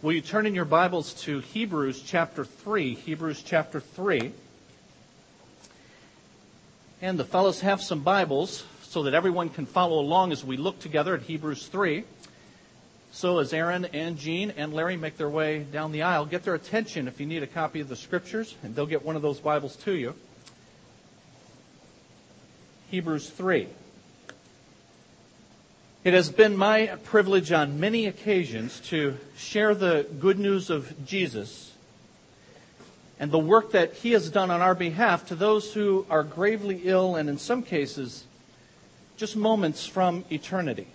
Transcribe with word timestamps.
Will 0.00 0.12
you 0.12 0.20
turn 0.20 0.46
in 0.46 0.54
your 0.54 0.64
Bibles 0.64 1.12
to 1.24 1.40
Hebrews 1.40 2.02
chapter 2.02 2.44
3? 2.44 2.94
Hebrews 2.94 3.42
chapter 3.42 3.80
3. 3.80 4.30
And 7.02 7.18
the 7.18 7.24
fellows 7.24 7.62
have 7.62 7.82
some 7.82 8.04
Bibles 8.04 8.64
so 8.82 9.02
that 9.02 9.14
everyone 9.14 9.48
can 9.48 9.66
follow 9.66 9.98
along 9.98 10.30
as 10.30 10.44
we 10.44 10.56
look 10.56 10.78
together 10.78 11.16
at 11.16 11.22
Hebrews 11.22 11.66
3. 11.66 12.04
So 13.10 13.40
as 13.40 13.52
Aaron 13.52 13.86
and 13.86 14.16
Jean 14.16 14.52
and 14.52 14.72
Larry 14.72 14.96
make 14.96 15.16
their 15.16 15.28
way 15.28 15.64
down 15.64 15.90
the 15.90 16.02
aisle, 16.02 16.26
get 16.26 16.44
their 16.44 16.54
attention 16.54 17.08
if 17.08 17.18
you 17.18 17.26
need 17.26 17.42
a 17.42 17.48
copy 17.48 17.80
of 17.80 17.88
the 17.88 17.96
scriptures, 17.96 18.54
and 18.62 18.76
they'll 18.76 18.86
get 18.86 19.04
one 19.04 19.16
of 19.16 19.22
those 19.22 19.40
Bibles 19.40 19.74
to 19.78 19.96
you. 19.96 20.14
Hebrews 22.92 23.30
3. 23.30 23.66
It 26.08 26.14
has 26.14 26.30
been 26.30 26.56
my 26.56 26.86
privilege 27.04 27.52
on 27.52 27.80
many 27.80 28.06
occasions 28.06 28.80
to 28.86 29.18
share 29.36 29.74
the 29.74 30.06
good 30.18 30.38
news 30.38 30.70
of 30.70 31.04
Jesus 31.04 31.70
and 33.20 33.30
the 33.30 33.38
work 33.38 33.72
that 33.72 33.92
he 33.92 34.12
has 34.12 34.30
done 34.30 34.50
on 34.50 34.62
our 34.62 34.74
behalf 34.74 35.26
to 35.26 35.34
those 35.34 35.74
who 35.74 36.06
are 36.08 36.22
gravely 36.22 36.80
ill 36.84 37.16
and 37.16 37.28
in 37.28 37.36
some 37.36 37.62
cases 37.62 38.24
just 39.18 39.36
moments 39.36 39.84
from 39.84 40.24
eternity. 40.32 40.86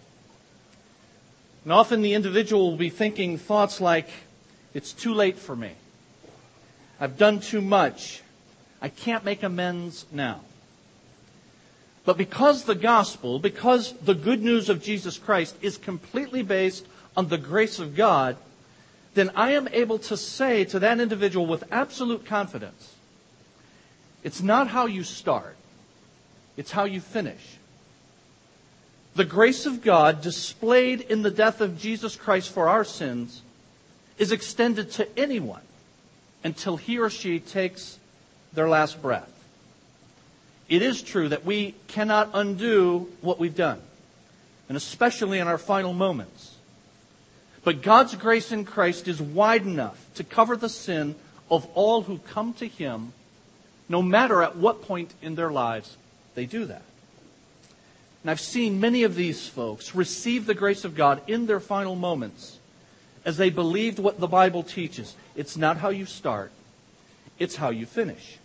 And 1.63 1.71
often 1.71 2.01
the 2.01 2.15
individual 2.15 2.71
will 2.71 2.77
be 2.77 2.89
thinking 2.89 3.37
thoughts 3.37 3.79
like, 3.79 4.09
it's 4.73 4.93
too 4.93 5.13
late 5.13 5.37
for 5.37 5.55
me. 5.55 5.73
I've 6.99 7.19
done 7.19 7.39
too 7.39 7.61
much. 7.61 8.23
I 8.81 8.89
can't 8.89 9.23
make 9.23 9.43
amends 9.43 10.07
now. 10.11 10.41
But 12.05 12.17
because 12.17 12.65
the 12.65 12.75
gospel, 12.75 13.39
because 13.39 13.93
the 13.93 14.15
good 14.15 14.41
news 14.41 14.69
of 14.69 14.83
Jesus 14.83 15.17
Christ 15.17 15.55
is 15.61 15.77
completely 15.77 16.43
based 16.43 16.85
on 17.15 17.29
the 17.29 17.37
grace 17.37 17.79
of 17.79 17.95
God, 17.95 18.35
then 19.13 19.31
I 19.35 19.51
am 19.51 19.67
able 19.69 19.99
to 19.99 20.17
say 20.17 20.65
to 20.65 20.79
that 20.79 20.99
individual 20.99 21.45
with 21.45 21.63
absolute 21.71 22.25
confidence, 22.25 22.95
it's 24.23 24.41
not 24.41 24.67
how 24.67 24.85
you 24.85 25.03
start, 25.03 25.55
it's 26.57 26.71
how 26.71 26.85
you 26.85 26.99
finish. 26.99 27.57
The 29.15 29.25
grace 29.25 29.65
of 29.65 29.83
God 29.83 30.21
displayed 30.21 31.01
in 31.01 31.21
the 31.21 31.31
death 31.31 31.61
of 31.61 31.79
Jesus 31.79 32.15
Christ 32.15 32.49
for 32.49 32.67
our 32.67 32.83
sins 32.83 33.41
is 34.17 34.31
extended 34.31 34.91
to 34.91 35.19
anyone 35.19 35.61
until 36.43 36.77
he 36.77 36.97
or 36.97 37.09
she 37.09 37.39
takes 37.39 37.99
their 38.53 38.67
last 38.67 39.01
breath. 39.01 39.29
It 40.69 40.81
is 40.81 41.01
true 41.01 41.29
that 41.29 41.45
we 41.45 41.75
cannot 41.87 42.31
undo 42.33 43.09
what 43.21 43.39
we've 43.39 43.55
done, 43.55 43.81
and 44.67 44.77
especially 44.77 45.39
in 45.39 45.47
our 45.47 45.57
final 45.57 45.93
moments. 45.93 46.55
But 47.63 47.81
God's 47.81 48.15
grace 48.15 48.51
in 48.51 48.65
Christ 48.65 49.07
is 49.07 49.21
wide 49.21 49.63
enough 49.63 49.97
to 50.15 50.23
cover 50.23 50.55
the 50.55 50.69
sin 50.69 51.15
of 51.49 51.67
all 51.73 52.01
who 52.01 52.17
come 52.17 52.53
to 52.55 52.67
Him, 52.67 53.13
no 53.87 54.01
matter 54.01 54.41
at 54.41 54.55
what 54.55 54.81
point 54.83 55.13
in 55.21 55.35
their 55.35 55.51
lives 55.51 55.95
they 56.35 56.45
do 56.45 56.65
that. 56.65 56.81
And 58.23 58.31
I've 58.31 58.39
seen 58.39 58.79
many 58.79 59.03
of 59.03 59.15
these 59.15 59.47
folks 59.47 59.93
receive 59.93 60.45
the 60.45 60.53
grace 60.53 60.85
of 60.85 60.95
God 60.95 61.21
in 61.27 61.45
their 61.45 61.59
final 61.59 61.95
moments 61.95 62.57
as 63.25 63.37
they 63.37 63.49
believed 63.49 63.99
what 63.99 64.19
the 64.19 64.27
Bible 64.27 64.63
teaches. 64.63 65.15
It's 65.35 65.57
not 65.57 65.77
how 65.77 65.89
you 65.89 66.05
start, 66.05 66.51
it's 67.37 67.57
how 67.57 67.69
you 67.69 67.85
finish. 67.85 68.37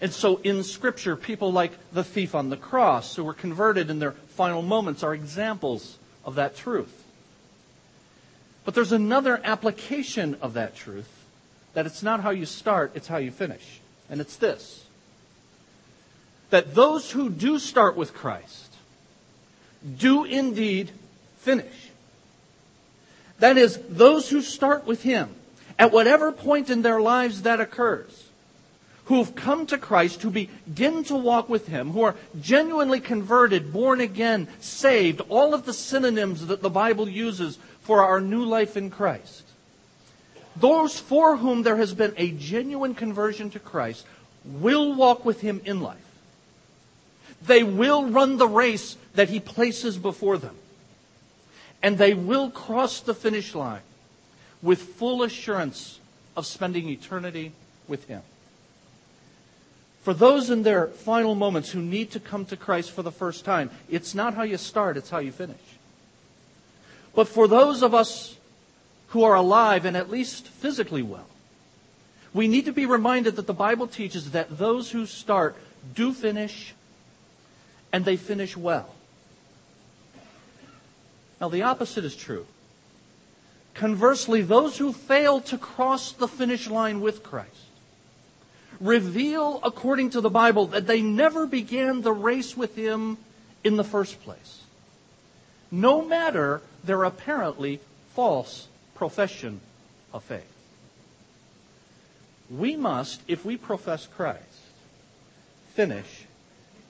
And 0.00 0.12
so 0.12 0.36
in 0.36 0.62
Scripture, 0.62 1.16
people 1.16 1.52
like 1.52 1.72
the 1.92 2.04
thief 2.04 2.34
on 2.34 2.50
the 2.50 2.56
cross 2.56 3.16
who 3.16 3.24
were 3.24 3.34
converted 3.34 3.88
in 3.88 3.98
their 3.98 4.12
final 4.12 4.62
moments 4.62 5.02
are 5.02 5.14
examples 5.14 5.96
of 6.24 6.34
that 6.34 6.56
truth. 6.56 7.04
But 8.64 8.74
there's 8.74 8.92
another 8.92 9.40
application 9.42 10.36
of 10.42 10.54
that 10.54 10.76
truth 10.76 11.08
that 11.74 11.86
it's 11.86 12.02
not 12.02 12.20
how 12.20 12.30
you 12.30 12.46
start, 12.46 12.92
it's 12.94 13.06
how 13.06 13.18
you 13.18 13.30
finish. 13.30 13.80
And 14.10 14.20
it's 14.20 14.36
this 14.36 14.82
that 16.50 16.74
those 16.74 17.10
who 17.10 17.28
do 17.28 17.58
start 17.58 17.96
with 17.96 18.14
Christ 18.14 18.72
do 19.98 20.24
indeed 20.24 20.90
finish. 21.38 21.90
That 23.38 23.58
is, 23.58 23.78
those 23.88 24.30
who 24.30 24.40
start 24.40 24.86
with 24.86 25.02
Him, 25.02 25.34
at 25.78 25.92
whatever 25.92 26.32
point 26.32 26.70
in 26.70 26.82
their 26.82 27.00
lives 27.00 27.42
that 27.42 27.60
occurs, 27.60 28.25
who 29.06 29.18
have 29.18 29.34
come 29.34 29.66
to 29.66 29.78
Christ, 29.78 30.22
who 30.22 30.30
begin 30.30 31.04
to 31.04 31.14
walk 31.14 31.48
with 31.48 31.68
Him, 31.68 31.92
who 31.92 32.02
are 32.02 32.16
genuinely 32.40 33.00
converted, 33.00 33.72
born 33.72 34.00
again, 34.00 34.48
saved, 34.60 35.20
all 35.28 35.54
of 35.54 35.64
the 35.64 35.72
synonyms 35.72 36.46
that 36.46 36.60
the 36.60 36.70
Bible 36.70 37.08
uses 37.08 37.58
for 37.82 38.02
our 38.02 38.20
new 38.20 38.44
life 38.44 38.76
in 38.76 38.90
Christ. 38.90 39.44
Those 40.56 40.98
for 40.98 41.36
whom 41.36 41.62
there 41.62 41.76
has 41.76 41.94
been 41.94 42.14
a 42.16 42.32
genuine 42.32 42.94
conversion 42.94 43.50
to 43.50 43.60
Christ 43.60 44.04
will 44.44 44.94
walk 44.94 45.24
with 45.24 45.40
Him 45.40 45.60
in 45.64 45.80
life. 45.80 45.98
They 47.42 47.62
will 47.62 48.06
run 48.06 48.38
the 48.38 48.48
race 48.48 48.96
that 49.14 49.28
He 49.28 49.38
places 49.38 49.96
before 49.98 50.38
them. 50.38 50.56
And 51.80 51.96
they 51.96 52.14
will 52.14 52.50
cross 52.50 53.00
the 53.00 53.14
finish 53.14 53.54
line 53.54 53.82
with 54.62 54.80
full 54.80 55.22
assurance 55.22 56.00
of 56.36 56.46
spending 56.46 56.88
eternity 56.88 57.52
with 57.86 58.08
Him. 58.08 58.22
For 60.06 60.14
those 60.14 60.50
in 60.50 60.62
their 60.62 60.86
final 60.86 61.34
moments 61.34 61.68
who 61.68 61.82
need 61.82 62.12
to 62.12 62.20
come 62.20 62.44
to 62.44 62.56
Christ 62.56 62.92
for 62.92 63.02
the 63.02 63.10
first 63.10 63.44
time, 63.44 63.70
it's 63.90 64.14
not 64.14 64.34
how 64.34 64.44
you 64.44 64.56
start, 64.56 64.96
it's 64.96 65.10
how 65.10 65.18
you 65.18 65.32
finish. 65.32 65.56
But 67.16 67.26
for 67.26 67.48
those 67.48 67.82
of 67.82 67.92
us 67.92 68.36
who 69.08 69.24
are 69.24 69.34
alive 69.34 69.84
and 69.84 69.96
at 69.96 70.08
least 70.08 70.46
physically 70.46 71.02
well, 71.02 71.26
we 72.32 72.46
need 72.46 72.66
to 72.66 72.72
be 72.72 72.86
reminded 72.86 73.34
that 73.34 73.48
the 73.48 73.52
Bible 73.52 73.88
teaches 73.88 74.30
that 74.30 74.56
those 74.56 74.92
who 74.92 75.06
start 75.06 75.56
do 75.92 76.12
finish 76.12 76.72
and 77.92 78.04
they 78.04 78.16
finish 78.16 78.56
well. 78.56 78.94
Now, 81.40 81.48
the 81.48 81.62
opposite 81.62 82.04
is 82.04 82.14
true. 82.14 82.46
Conversely, 83.74 84.42
those 84.42 84.78
who 84.78 84.92
fail 84.92 85.40
to 85.40 85.58
cross 85.58 86.12
the 86.12 86.28
finish 86.28 86.70
line 86.70 87.00
with 87.00 87.24
Christ 87.24 87.65
reveal, 88.80 89.60
according 89.62 90.10
to 90.10 90.20
the 90.20 90.30
Bible, 90.30 90.66
that 90.68 90.86
they 90.86 91.02
never 91.02 91.46
began 91.46 92.02
the 92.02 92.12
race 92.12 92.56
with 92.56 92.74
him 92.76 93.18
in 93.64 93.76
the 93.76 93.84
first 93.84 94.20
place. 94.22 94.62
No 95.70 96.04
matter 96.04 96.60
their 96.84 97.04
apparently 97.04 97.80
false 98.14 98.68
profession 98.94 99.60
of 100.12 100.22
faith. 100.24 100.52
We 102.48 102.76
must, 102.76 103.20
if 103.26 103.44
we 103.44 103.56
profess 103.56 104.06
Christ, 104.06 104.40
finish 105.74 106.24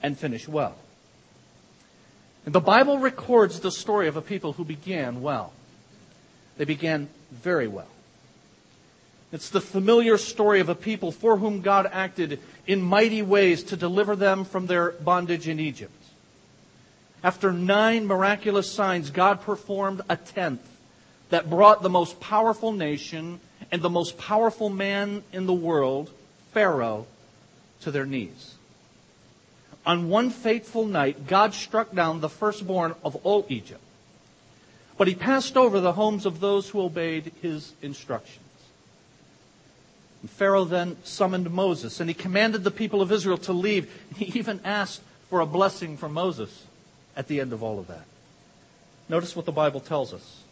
and 0.03 0.17
finish 0.17 0.47
well. 0.47 0.75
And 2.45 2.53
the 2.53 2.61
Bible 2.61 2.99
records 2.99 3.59
the 3.59 3.71
story 3.71 4.07
of 4.07 4.15
a 4.15 4.21
people 4.21 4.53
who 4.53 4.63
began 4.63 5.21
well. 5.21 5.51
They 6.57 6.65
began 6.65 7.09
very 7.31 7.67
well. 7.67 7.89
It's 9.37 9.51
the 9.51 9.61
familiar 9.61 10.17
story 10.17 10.61
of 10.61 10.69
a 10.69 10.73
people 10.73 11.11
for 11.11 11.37
whom 11.37 11.61
God 11.61 11.87
acted 11.93 12.39
in 12.65 12.81
mighty 12.81 13.21
ways 13.21 13.61
to 13.65 13.77
deliver 13.77 14.15
them 14.15 14.45
from 14.45 14.65
their 14.65 14.93
bondage 14.93 15.47
in 15.47 15.59
Egypt. 15.59 15.93
After 17.23 17.53
nine 17.53 18.07
miraculous 18.07 18.71
signs, 18.71 19.11
God 19.11 19.41
performed 19.41 20.01
a 20.09 20.17
tenth 20.17 20.67
that 21.29 21.51
brought 21.51 21.83
the 21.83 21.89
most 21.89 22.19
powerful 22.19 22.71
nation 22.71 23.39
and 23.71 23.83
the 23.83 23.91
most 23.91 24.17
powerful 24.17 24.71
man 24.71 25.21
in 25.31 25.45
the 25.45 25.53
world, 25.53 26.09
Pharaoh, 26.51 27.05
to 27.81 27.91
their 27.91 28.07
knees. 28.07 28.55
On 29.85 30.09
one 30.09 30.31
fateful 30.31 30.87
night, 30.87 31.27
God 31.27 31.53
struck 31.53 31.93
down 31.93 32.21
the 32.21 32.27
firstborn 32.27 32.95
of 33.03 33.15
all 33.17 33.45
Egypt. 33.49 33.83
But 34.97 35.07
he 35.07 35.13
passed 35.13 35.55
over 35.55 35.79
the 35.79 35.93
homes 35.93 36.25
of 36.25 36.39
those 36.39 36.67
who 36.67 36.81
obeyed 36.81 37.33
his 37.43 37.73
instructions. 37.83 38.46
Pharaoh 40.25 40.65
then 40.65 40.97
summoned 41.03 41.51
Moses, 41.51 41.99
and 41.99 42.09
he 42.09 42.13
commanded 42.13 42.63
the 42.63 42.71
people 42.71 43.01
of 43.01 43.11
Israel 43.11 43.37
to 43.39 43.53
leave. 43.53 43.91
He 44.15 44.25
even 44.39 44.59
asked 44.65 45.01
for 45.29 45.41
a 45.41 45.45
blessing 45.45 45.97
from 45.97 46.13
Moses 46.13 46.65
at 47.15 47.27
the 47.27 47.39
end 47.39 47.53
of 47.53 47.63
all 47.63 47.79
of 47.79 47.87
that. 47.87 48.05
Notice 49.09 49.35
what 49.35 49.45
the 49.45 49.51
Bible 49.51 49.79
tells 49.79 50.13
us. 50.13 50.43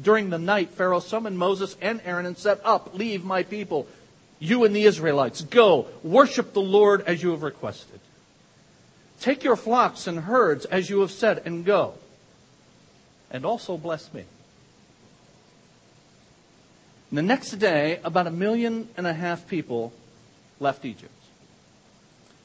During 0.00 0.30
the 0.30 0.38
night, 0.38 0.70
Pharaoh 0.70 1.00
summoned 1.00 1.38
Moses 1.38 1.76
and 1.80 2.00
Aaron 2.04 2.26
and 2.26 2.38
said, 2.38 2.60
Up, 2.64 2.94
leave 2.94 3.24
my 3.24 3.42
people, 3.42 3.86
you 4.38 4.64
and 4.64 4.74
the 4.74 4.84
Israelites. 4.84 5.42
Go, 5.42 5.86
worship 6.02 6.52
the 6.52 6.62
Lord 6.62 7.02
as 7.02 7.22
you 7.22 7.30
have 7.30 7.42
requested. 7.42 8.00
Take 9.20 9.44
your 9.44 9.56
flocks 9.56 10.06
and 10.06 10.20
herds 10.20 10.64
as 10.64 10.88
you 10.88 11.00
have 11.00 11.10
said, 11.10 11.42
and 11.44 11.64
go. 11.64 11.94
And 13.30 13.44
also 13.44 13.76
bless 13.76 14.12
me. 14.14 14.24
And 17.10 17.18
the 17.18 17.22
next 17.22 17.50
day, 17.52 17.98
about 18.04 18.26
a 18.26 18.30
million 18.30 18.88
and 18.96 19.06
a 19.06 19.12
half 19.12 19.48
people 19.48 19.92
left 20.60 20.84
Egypt. 20.84 21.12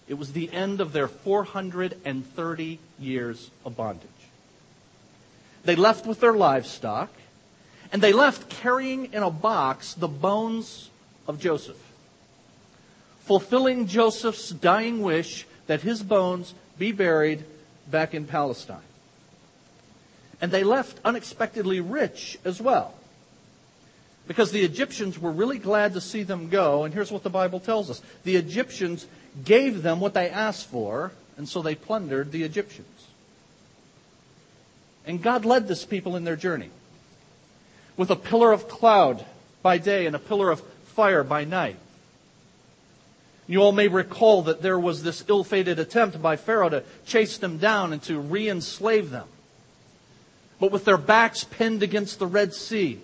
It 0.08 0.16
was 0.16 0.34
the 0.34 0.52
end 0.52 0.82
of 0.82 0.92
their 0.92 1.08
430 1.08 2.80
years 3.00 3.50
of 3.64 3.78
bondage. 3.78 4.10
They 5.64 5.76
left 5.76 6.06
with 6.06 6.20
their 6.20 6.34
livestock, 6.34 7.10
And 7.92 8.02
they 8.02 8.14
left 8.14 8.50
carrying 8.50 9.14
in 9.14 9.24
a 9.24 9.30
box 9.30 9.94
the 9.94 10.08
bones 10.08 10.90
of 11.28 11.40
Joseph, 11.40 11.80
fulfilling 13.22 13.88
Joseph's 13.88 14.50
dying 14.50 15.02
wish 15.02 15.46
that 15.68 15.82
his 15.82 16.04
bones 16.04 16.54
be 16.78 16.92
buried 16.92 17.46
back 17.90 18.14
in 18.14 18.26
Palestine. 18.26 18.90
And 20.42 20.52
they 20.52 20.64
left 20.64 21.00
unexpectedly 21.06 21.80
rich 21.80 22.38
as 22.44 22.60
well. 22.60 22.94
Because 24.28 24.52
the 24.52 24.64
Egyptians 24.64 25.20
were 25.20 25.32
really 25.32 25.60
glad 25.60 25.94
to 25.94 26.02
see 26.02 26.24
them 26.24 26.50
go. 26.50 26.84
And 26.84 26.94
here's 26.94 27.12
what 27.12 27.24
the 27.24 27.30
Bible 27.30 27.60
tells 27.60 27.90
us 27.90 28.02
the 28.24 28.36
Egyptians 28.36 29.06
gave 29.44 29.84
them 29.84 30.00
what 30.00 30.14
they 30.14 30.30
asked 30.30 30.68
for, 30.68 31.12
and 31.38 31.48
so 31.48 31.62
they 31.62 31.76
plundered 31.76 32.32
the 32.32 32.44
Egyptians. 32.44 32.88
And 35.06 35.22
God 35.22 35.46
led 35.46 35.68
this 35.68 35.86
people 35.86 36.16
in 36.16 36.24
their 36.24 36.36
journey 36.36 36.70
with 37.98 38.10
a 38.10 38.16
pillar 38.16 38.52
of 38.52 38.68
cloud 38.68 39.24
by 39.62 39.78
day 39.78 40.06
and 40.06 40.16
a 40.16 40.20
pillar 40.20 40.50
of 40.50 40.62
fire 40.96 41.24
by 41.24 41.44
night. 41.44 41.78
You 43.48 43.60
all 43.60 43.72
may 43.72 43.88
recall 43.88 44.44
that 44.44 44.62
there 44.62 44.80
was 44.80 45.04
this 45.04 45.24
ill 45.28 45.44
fated 45.44 45.78
attempt 45.78 46.22
by 46.22 46.36
Pharaoh 46.36 46.70
to 46.70 46.84
chase 47.06 47.38
them 47.38 47.58
down 47.58 47.94
and 47.94 48.02
to 48.04 48.20
re 48.20 48.50
enslave 48.50 49.12
them. 49.12 49.28
But 50.60 50.72
with 50.72 50.86
their 50.86 50.98
backs 50.98 51.44
pinned 51.44 51.84
against 51.84 52.18
the 52.18 52.26
Red 52.26 52.54
Sea, 52.54 53.00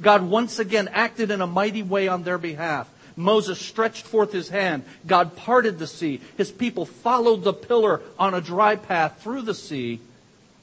God 0.00 0.22
once 0.22 0.58
again 0.58 0.88
acted 0.92 1.30
in 1.30 1.40
a 1.40 1.46
mighty 1.46 1.82
way 1.82 2.08
on 2.08 2.22
their 2.22 2.38
behalf. 2.38 2.88
Moses 3.16 3.58
stretched 3.58 4.06
forth 4.06 4.30
his 4.30 4.50
hand. 4.50 4.84
God 5.06 5.36
parted 5.36 5.78
the 5.78 5.86
sea. 5.86 6.20
His 6.36 6.52
people 6.52 6.84
followed 6.84 7.44
the 7.44 7.54
pillar 7.54 8.02
on 8.18 8.34
a 8.34 8.42
dry 8.42 8.76
path 8.76 9.22
through 9.22 9.42
the 9.42 9.54
sea 9.54 10.00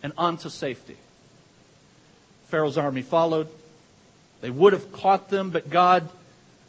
and 0.03 0.13
onto 0.17 0.49
safety. 0.49 0.97
Pharaoh's 2.49 2.77
army 2.77 3.01
followed. 3.01 3.47
They 4.41 4.51
would 4.51 4.73
have 4.73 4.91
caught 4.91 5.29
them, 5.29 5.49
but 5.49 5.69
God 5.69 6.07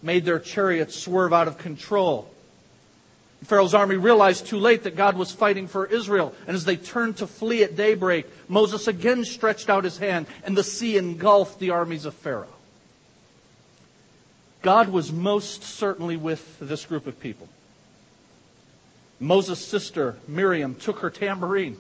made 0.01 0.25
their 0.25 0.39
chariots 0.39 0.97
swerve 0.97 1.35
out 1.35 1.49
of 1.49 1.59
control. 1.59 2.31
Pharaoh's 3.45 3.75
army 3.75 3.97
realized 3.97 4.47
too 4.47 4.57
late 4.57 4.85
that 4.85 4.97
God 4.97 5.19
was 5.19 5.31
fighting 5.31 5.69
for 5.69 5.85
Israel. 5.85 6.35
And 6.47 6.55
as 6.55 6.65
they 6.65 6.77
turned 6.77 7.19
to 7.19 7.27
flee 7.27 7.63
at 7.63 7.77
daybreak, 7.77 8.27
Moses 8.49 8.89
again 8.89 9.25
stretched 9.27 9.69
out 9.69 9.85
his 9.85 9.99
hand, 9.99 10.27
and 10.45 10.57
the 10.57 10.65
sea 10.65 10.97
engulfed 10.97 11.59
the 11.59 11.71
armies 11.71 12.07
of 12.07 12.15
Pharaoh. 12.15 12.54
God 14.65 14.89
was 14.89 15.13
most 15.13 15.63
certainly 15.63 16.17
with 16.17 16.59
this 16.59 16.87
group 16.87 17.07
of 17.07 17.21
people. 17.21 17.47
Moses' 19.21 19.63
sister, 19.63 20.17
Miriam, 20.27 20.75
took 20.75 21.01
her 21.01 21.11
tambourine. 21.11 21.77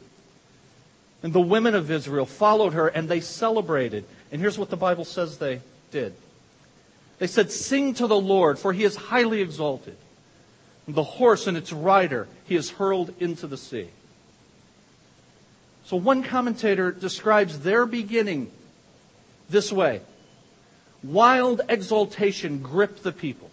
And 1.22 1.32
the 1.32 1.40
women 1.40 1.74
of 1.74 1.90
Israel 1.90 2.26
followed 2.26 2.74
her 2.74 2.86
and 2.86 3.08
they 3.08 3.20
celebrated. 3.20 4.04
And 4.30 4.38
here's 4.38 4.58
what 4.58 4.68
the 4.68 4.76
Bible 4.76 5.06
says 5.06 5.38
they 5.38 5.60
did 5.90 6.14
they 7.18 7.26
said, 7.26 7.50
Sing 7.50 7.94
to 7.94 8.06
the 8.06 8.20
Lord, 8.20 8.58
for 8.58 8.72
he 8.72 8.84
is 8.84 8.96
highly 8.96 9.40
exalted. 9.40 9.96
The 10.86 11.02
horse 11.02 11.46
and 11.46 11.56
its 11.56 11.72
rider 11.72 12.28
he 12.44 12.54
has 12.56 12.68
hurled 12.68 13.14
into 13.18 13.46
the 13.46 13.56
sea. 13.56 13.88
So 15.86 15.96
one 15.96 16.22
commentator 16.22 16.92
describes 16.92 17.60
their 17.60 17.86
beginning 17.86 18.50
this 19.48 19.72
way 19.72 20.02
Wild 21.04 21.60
exultation 21.68 22.60
gripped 22.60 23.02
the 23.02 23.12
people. 23.12 23.50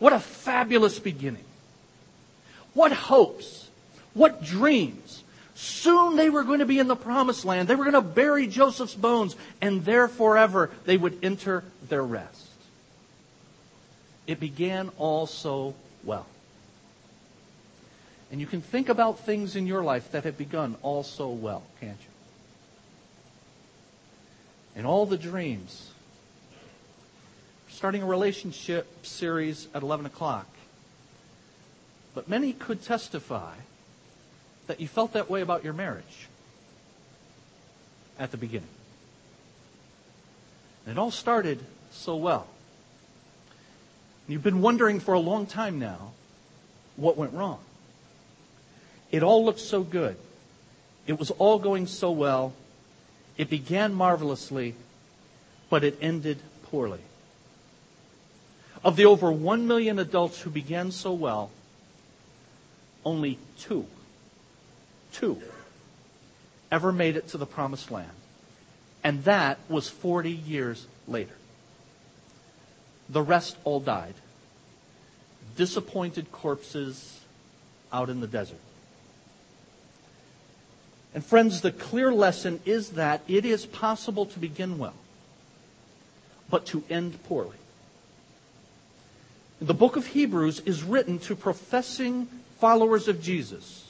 What 0.00 0.12
a 0.12 0.18
fabulous 0.18 0.98
beginning. 0.98 1.44
What 2.74 2.90
hopes. 2.92 3.68
What 4.14 4.42
dreams. 4.42 5.22
Soon 5.54 6.16
they 6.16 6.28
were 6.28 6.42
going 6.42 6.58
to 6.58 6.66
be 6.66 6.80
in 6.80 6.88
the 6.88 6.96
promised 6.96 7.44
land. 7.44 7.68
They 7.68 7.76
were 7.76 7.84
going 7.84 7.94
to 7.94 8.02
bury 8.02 8.48
Joseph's 8.48 8.94
bones, 8.94 9.36
and 9.60 9.84
there 9.84 10.08
forever 10.08 10.70
they 10.84 10.96
would 10.96 11.24
enter 11.24 11.62
their 11.88 12.02
rest. 12.02 12.48
It 14.26 14.40
began 14.40 14.90
all 14.98 15.26
so 15.26 15.74
well. 16.02 16.26
And 18.32 18.40
you 18.40 18.46
can 18.46 18.60
think 18.60 18.88
about 18.88 19.20
things 19.20 19.54
in 19.54 19.68
your 19.68 19.84
life 19.84 20.10
that 20.10 20.24
have 20.24 20.36
begun 20.36 20.74
all 20.82 21.04
so 21.04 21.28
well, 21.28 21.62
can't 21.80 21.96
you? 21.96 22.10
And 24.74 24.84
all 24.84 25.06
the 25.06 25.16
dreams 25.16 25.90
starting 27.76 28.02
a 28.02 28.06
relationship 28.06 29.04
series 29.04 29.68
at 29.74 29.82
11 29.82 30.06
o'clock. 30.06 30.46
But 32.14 32.26
many 32.26 32.54
could 32.54 32.82
testify 32.82 33.52
that 34.66 34.80
you 34.80 34.88
felt 34.88 35.12
that 35.12 35.28
way 35.28 35.42
about 35.42 35.62
your 35.62 35.74
marriage 35.74 36.26
at 38.18 38.30
the 38.30 38.38
beginning. 38.38 38.70
And 40.86 40.96
it 40.96 40.98
all 40.98 41.10
started 41.10 41.62
so 41.90 42.16
well. 42.16 42.46
You've 44.26 44.42
been 44.42 44.62
wondering 44.62 44.98
for 44.98 45.12
a 45.12 45.20
long 45.20 45.44
time 45.44 45.78
now 45.78 46.12
what 46.96 47.18
went 47.18 47.34
wrong. 47.34 47.58
It 49.10 49.22
all 49.22 49.44
looked 49.44 49.60
so 49.60 49.82
good. 49.82 50.16
It 51.06 51.18
was 51.18 51.30
all 51.30 51.58
going 51.58 51.88
so 51.88 52.10
well. 52.10 52.54
It 53.36 53.50
began 53.50 53.92
marvelously, 53.92 54.76
but 55.68 55.84
it 55.84 55.98
ended 56.00 56.38
poorly. 56.70 57.00
Of 58.84 58.96
the 58.96 59.06
over 59.06 59.32
1 59.32 59.66
million 59.66 59.98
adults 59.98 60.40
who 60.40 60.50
began 60.50 60.90
so 60.92 61.12
well, 61.12 61.50
only 63.04 63.38
two, 63.58 63.86
two, 65.12 65.40
ever 66.70 66.92
made 66.92 67.16
it 67.16 67.28
to 67.28 67.38
the 67.38 67.46
promised 67.46 67.90
land. 67.90 68.10
And 69.02 69.24
that 69.24 69.58
was 69.68 69.88
40 69.88 70.30
years 70.30 70.86
later. 71.06 71.34
The 73.08 73.22
rest 73.22 73.56
all 73.64 73.80
died. 73.80 74.14
Disappointed 75.56 76.32
corpses 76.32 77.20
out 77.92 78.10
in 78.10 78.20
the 78.20 78.26
desert. 78.26 78.58
And 81.14 81.24
friends, 81.24 81.60
the 81.60 81.72
clear 81.72 82.12
lesson 82.12 82.60
is 82.66 82.90
that 82.90 83.22
it 83.26 83.44
is 83.46 83.64
possible 83.64 84.26
to 84.26 84.38
begin 84.38 84.76
well, 84.76 84.92
but 86.50 86.66
to 86.66 86.84
end 86.90 87.22
poorly. 87.24 87.56
The 89.60 89.74
book 89.74 89.96
of 89.96 90.06
Hebrews 90.06 90.60
is 90.60 90.82
written 90.82 91.18
to 91.20 91.34
professing 91.34 92.26
followers 92.58 93.08
of 93.08 93.22
Jesus 93.22 93.86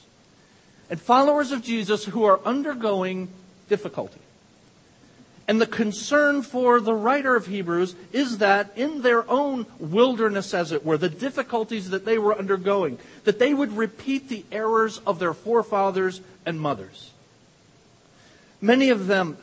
and 0.89 0.99
followers 0.99 1.51
of 1.51 1.61
Jesus 1.61 2.05
who 2.05 2.23
are 2.23 2.39
undergoing 2.45 3.27
difficulty. 3.67 4.19
And 5.47 5.61
the 5.61 5.67
concern 5.67 6.41
for 6.41 6.81
the 6.81 6.93
writer 6.93 7.35
of 7.35 7.47
Hebrews 7.47 7.95
is 8.11 8.39
that 8.39 8.71
in 8.77 9.01
their 9.01 9.29
own 9.29 9.65
wilderness, 9.79 10.53
as 10.53 10.73
it 10.73 10.85
were, 10.85 10.97
the 10.97 11.09
difficulties 11.09 11.89
that 11.91 12.05
they 12.05 12.17
were 12.17 12.37
undergoing, 12.37 12.99
that 13.23 13.39
they 13.39 13.53
would 13.53 13.75
repeat 13.75 14.27
the 14.27 14.45
errors 14.51 14.99
of 14.99 15.19
their 15.19 15.33
forefathers 15.33 16.19
and 16.45 16.59
mothers. 16.59 17.11
Many 18.59 18.89
of 18.89 19.07
them 19.07 19.37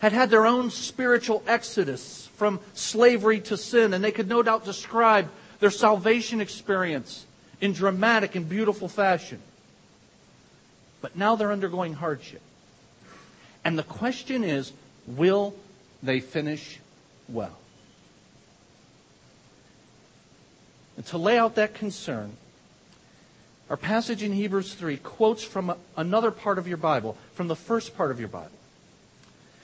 had 0.00 0.12
had 0.12 0.30
their 0.30 0.46
own 0.46 0.70
spiritual 0.70 1.42
exodus 1.46 2.28
from 2.36 2.58
slavery 2.74 3.40
to 3.40 3.56
sin, 3.56 3.94
and 3.94 4.02
they 4.02 4.12
could 4.12 4.28
no 4.28 4.42
doubt 4.42 4.64
describe 4.64 5.28
their 5.60 5.70
salvation 5.70 6.40
experience 6.40 7.26
in 7.60 7.72
dramatic 7.72 8.34
and 8.34 8.48
beautiful 8.48 8.88
fashion. 8.88 9.40
But 11.00 11.16
now 11.16 11.36
they're 11.36 11.52
undergoing 11.52 11.94
hardship. 11.94 12.42
And 13.64 13.78
the 13.78 13.82
question 13.82 14.44
is 14.44 14.72
will 15.06 15.54
they 16.02 16.20
finish 16.20 16.78
well? 17.28 17.56
And 20.96 21.06
to 21.06 21.18
lay 21.18 21.38
out 21.38 21.54
that 21.54 21.74
concern, 21.74 22.32
our 23.70 23.76
passage 23.76 24.22
in 24.22 24.32
Hebrews 24.32 24.74
3 24.74 24.96
quotes 24.98 25.44
from 25.44 25.74
another 25.96 26.30
part 26.30 26.58
of 26.58 26.66
your 26.66 26.76
Bible, 26.76 27.16
from 27.34 27.48
the 27.48 27.56
first 27.56 27.96
part 27.96 28.10
of 28.10 28.18
your 28.18 28.28
Bible. 28.28 28.50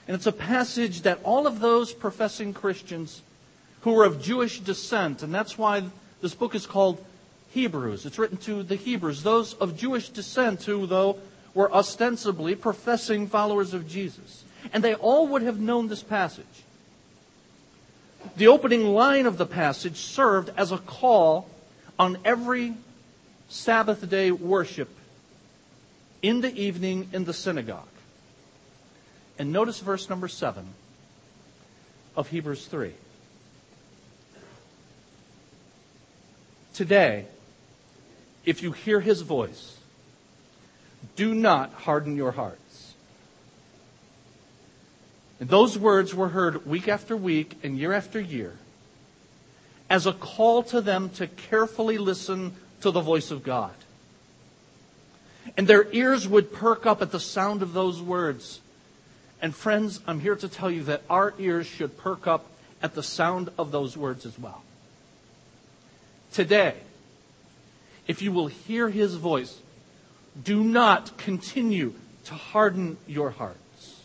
And 0.07 0.15
it's 0.15 0.27
a 0.27 0.33
passage 0.33 1.03
that 1.03 1.19
all 1.25 1.47
of 1.47 1.61
those 1.61 1.93
professing 1.93 2.53
Christians 2.53 3.23
who 3.85 3.93
were 3.93 4.05
of 4.05 4.23
Jewish 4.23 4.61
descent, 4.61 5.23
and 5.23 5.33
that's 5.33 5.59
why 5.59 5.83
this 6.23 6.35
book 6.35 6.55
is 6.55 6.67
called 6.67 7.05
Hebrews. 7.51 8.07
It's 8.07 8.19
written 8.19 8.39
to 8.39 8.63
the 8.63 8.77
Hebrews, 8.77 9.23
those 9.23 9.53
of 9.53 9.77
Jewish 9.77 10.09
descent 10.09 10.63
who, 10.63 10.87
though, 10.87 11.19
were 11.53 11.71
ostensibly 11.71 12.55
professing 12.55 13.27
followers 13.27 13.75
of 13.75 13.87
Jesus. 13.87 14.43
And 14.73 14.83
they 14.83 14.95
all 14.95 15.29
would 15.29 15.43
have 15.43 15.61
known 15.61 15.89
this 15.89 16.03
passage. 16.03 16.47
The 18.39 18.47
opening 18.47 18.87
line 18.87 19.27
of 19.27 19.37
the 19.37 19.45
passage 19.45 19.99
served 19.99 20.51
as 20.57 20.73
a 20.73 20.79
call 20.79 21.51
on 21.99 22.17
every 22.25 22.73
Sabbath 23.51 24.09
day 24.09 24.31
worship 24.31 24.89
in 26.23 26.41
the 26.41 26.59
evening 26.59 27.11
in 27.13 27.25
the 27.25 27.35
synagogue. 27.35 27.87
And 29.39 29.53
notice 29.53 29.81
verse 29.81 30.09
number 30.09 30.27
7 30.27 30.67
of 32.17 32.29
Hebrews 32.29 32.65
3. 32.65 32.95
Today, 36.75 37.27
if 38.45 38.63
you 38.63 38.73
hear 38.73 39.01
his 39.01 39.23
voice, 39.23 39.79
do 41.17 41.35
not 41.35 41.73
harden 41.73 42.17
your 42.17 42.33
hearts. 42.33 42.95
And 45.39 45.49
those 45.49 45.79
words 45.79 46.15
were 46.15 46.29
heard 46.29 46.67
week 46.67 46.89
after 46.89 47.17
week 47.17 47.59
and 47.63 47.79
year 47.79 47.93
after 47.93 48.21
year 48.21 48.57
as 49.89 50.07
a 50.07 50.13
call 50.13 50.63
to 50.65 50.81
them 50.81 51.11
to 51.11 51.27
carefully 51.27 51.99
listen 51.99 52.55
to 52.81 52.91
the 52.91 53.01
voice 53.01 53.31
of 53.31 53.45
God. 53.45 53.75
And 55.57 55.67
their 55.67 55.87
ears 55.93 56.27
would 56.27 56.53
perk 56.53 56.87
up 56.87 57.03
at 57.03 57.13
the 57.13 57.21
sound 57.21 57.63
of 57.63 57.73
those 57.73 58.01
words. 58.01 58.61
And 59.41 59.55
friends, 59.55 60.01
I'm 60.07 60.21
here 60.21 60.37
to 60.37 60.49
tell 60.49 60.71
you 60.71 60.85
that 60.85 61.03
our 61.09 61.35
ears 61.39 61.67
should 61.67 61.99
perk 61.99 62.27
up 62.27 62.47
at 62.83 62.95
the 62.95 63.03
sound 63.03 63.51
of 63.59 63.71
those 63.71 63.97
words 63.97 64.27
as 64.27 64.39
well. 64.39 64.63
Today, 66.35 66.75
if 68.09 68.21
you 68.21 68.33
will 68.33 68.49
hear 68.49 68.89
his 68.89 69.15
voice, 69.15 69.57
do 70.43 70.65
not 70.65 71.17
continue 71.17 71.95
to 72.25 72.35
harden 72.35 72.97
your 73.07 73.31
hearts. 73.31 74.01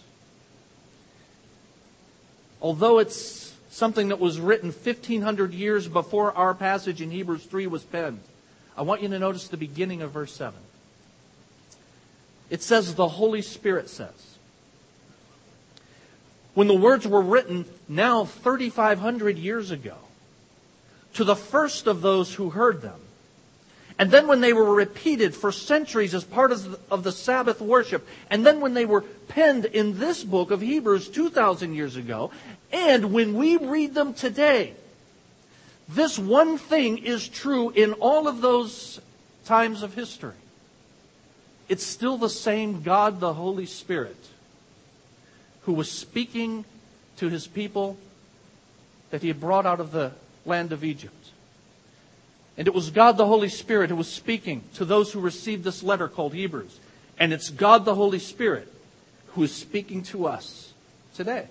Although 2.62 3.00
it's 3.00 3.52
something 3.72 4.10
that 4.10 4.20
was 4.20 4.40
written 4.40 4.70
1500 4.70 5.56
years 5.56 5.88
before 5.88 6.32
our 6.38 6.54
passage 6.54 7.02
in 7.02 7.10
Hebrews 7.10 7.46
3 7.46 7.66
was 7.66 7.84
penned, 7.84 8.22
I 8.78 8.84
want 8.84 9.02
you 9.02 9.08
to 9.08 9.18
notice 9.18 9.48
the 9.48 9.58
beginning 9.58 10.04
of 10.04 10.12
verse 10.12 10.32
7. 10.36 10.54
It 12.52 12.62
says, 12.62 12.94
The 12.94 13.08
Holy 13.08 13.42
Spirit 13.42 13.90
says. 13.90 14.38
When 16.54 16.68
the 16.68 16.76
words 16.76 17.08
were 17.08 17.22
written 17.22 17.66
now 17.88 18.26
3,500 18.26 19.40
years 19.40 19.72
ago, 19.72 19.96
to 21.14 21.24
the 21.24 21.36
first 21.36 21.88
of 21.88 22.02
those 22.02 22.34
who 22.34 22.50
heard 22.50 22.82
them, 22.82 23.00
and 24.00 24.12
then 24.12 24.28
when 24.28 24.40
they 24.40 24.54
were 24.54 24.74
repeated 24.74 25.36
for 25.36 25.52
centuries 25.52 26.14
as 26.14 26.24
part 26.24 26.54
of 26.54 26.64
the, 26.64 26.80
of 26.90 27.04
the, 27.04 27.12
Sabbath 27.12 27.60
worship, 27.60 28.08
and 28.30 28.46
then 28.46 28.62
when 28.62 28.74
they 28.74 28.86
were 28.86 29.02
penned 29.02 29.66
in 29.66 30.00
this 30.00 30.24
book 30.24 30.52
of 30.52 30.62
Hebrews 30.62 31.10
2,000 31.10 31.74
years 31.74 31.98
ago, 31.98 32.32
and 32.72 33.12
when 33.12 33.34
we 33.34 33.58
read 33.58 33.94
them 33.94 34.14
today, 34.14 34.74
this 35.90 36.18
one 36.18 36.58
thing 36.58 37.00
is 37.00 37.28
true 37.28 37.72
in 37.72 37.94
all 37.94 38.28
of 38.28 38.40
those 38.42 39.02
times 39.44 39.84
of 39.84 39.96
history. 39.96 40.36
It's 41.68 41.86
still 41.86 42.18
the 42.18 42.30
same 42.30 42.84
God, 42.84 43.20
the 43.20 43.34
Holy 43.34 43.66
Spirit, 43.66 44.18
who 45.64 45.74
was 45.74 45.92
speaking 45.92 46.64
to 47.18 47.28
his 47.28 47.48
people 47.48 47.98
that 49.10 49.22
he 49.22 49.28
had 49.28 49.42
brought 49.42 49.66
out 49.66 49.80
of 49.80 49.92
the 49.92 50.14
land 50.50 50.74
of 50.74 50.84
Egypt. 50.84 51.16
And 52.58 52.68
it 52.68 52.74
was 52.74 52.90
God 52.90 53.16
the 53.16 53.26
Holy 53.26 53.48
Spirit 53.48 53.90
who 53.90 53.96
was 53.96 54.12
speaking 54.12 54.64
to 54.74 54.84
those 54.84 55.14
who 55.14 55.22
received 55.22 55.64
this 55.64 55.82
letter 55.82 56.10
called 56.10 56.34
Hebrews. 56.34 56.78
And 57.18 57.32
it's 57.32 57.50
God 57.50 57.86
the 57.86 57.96
Holy 57.96 58.20
Spirit 58.20 58.68
who 59.28 59.44
is 59.44 59.56
speaking 59.56 60.04
to 60.04 60.28
us 60.28 60.74
today. 61.16 61.48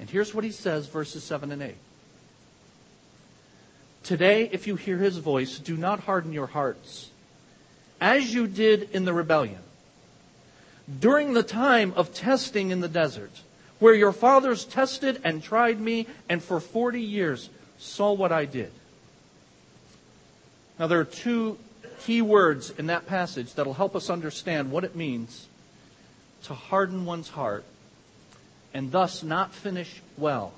And 0.00 0.08
here's 0.08 0.34
what 0.34 0.44
he 0.44 0.50
says, 0.50 0.86
verses 0.86 1.24
7 1.24 1.52
and 1.52 1.60
8. 1.62 1.74
Today, 4.04 4.48
if 4.50 4.66
you 4.66 4.76
hear 4.76 4.96
his 4.96 5.18
voice, 5.18 5.58
do 5.58 5.76
not 5.76 6.00
harden 6.00 6.32
your 6.32 6.46
hearts, 6.46 7.10
as 8.00 8.32
you 8.32 8.46
did 8.46 8.90
in 8.92 9.04
the 9.04 9.12
rebellion. 9.12 9.58
During 11.00 11.34
the 11.34 11.42
time 11.42 11.92
of 11.96 12.14
testing 12.14 12.70
in 12.70 12.80
the 12.80 12.88
desert, 12.88 13.42
where 13.78 13.94
your 13.94 14.12
fathers 14.12 14.64
tested 14.64 15.20
and 15.24 15.42
tried 15.42 15.80
me, 15.80 16.06
and 16.28 16.42
for 16.42 16.60
40 16.60 17.00
years 17.00 17.48
saw 17.78 18.12
what 18.12 18.32
I 18.32 18.44
did. 18.44 18.72
Now, 20.78 20.86
there 20.86 21.00
are 21.00 21.04
two 21.04 21.58
key 22.00 22.22
words 22.22 22.70
in 22.70 22.86
that 22.86 23.06
passage 23.06 23.54
that 23.54 23.66
will 23.66 23.74
help 23.74 23.96
us 23.96 24.10
understand 24.10 24.70
what 24.70 24.84
it 24.84 24.94
means 24.94 25.48
to 26.44 26.54
harden 26.54 27.04
one's 27.04 27.28
heart 27.28 27.64
and 28.72 28.92
thus 28.92 29.22
not 29.22 29.52
finish 29.52 30.00
well 30.16 30.52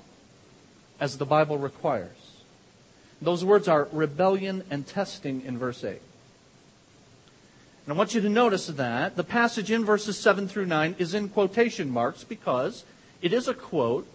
as 0.99 1.17
the 1.17 1.25
Bible 1.25 1.57
requires. 1.57 2.09
Those 3.21 3.43
words 3.43 3.67
are 3.67 3.87
rebellion 3.91 4.63
and 4.69 4.85
testing 4.85 5.43
in 5.45 5.57
verse 5.57 5.83
8. 5.83 5.99
And 7.85 7.93
I 7.93 7.97
want 7.97 8.13
you 8.13 8.21
to 8.21 8.29
notice 8.29 8.67
that 8.67 9.15
the 9.15 9.23
passage 9.23 9.71
in 9.71 9.85
verses 9.85 10.17
7 10.17 10.47
through 10.47 10.67
9 10.67 10.95
is 10.99 11.13
in 11.13 11.29
quotation 11.29 11.89
marks 11.89 12.23
because 12.23 12.83
it 13.21 13.33
is 13.33 13.47
a 13.47 13.53
quote 13.53 14.07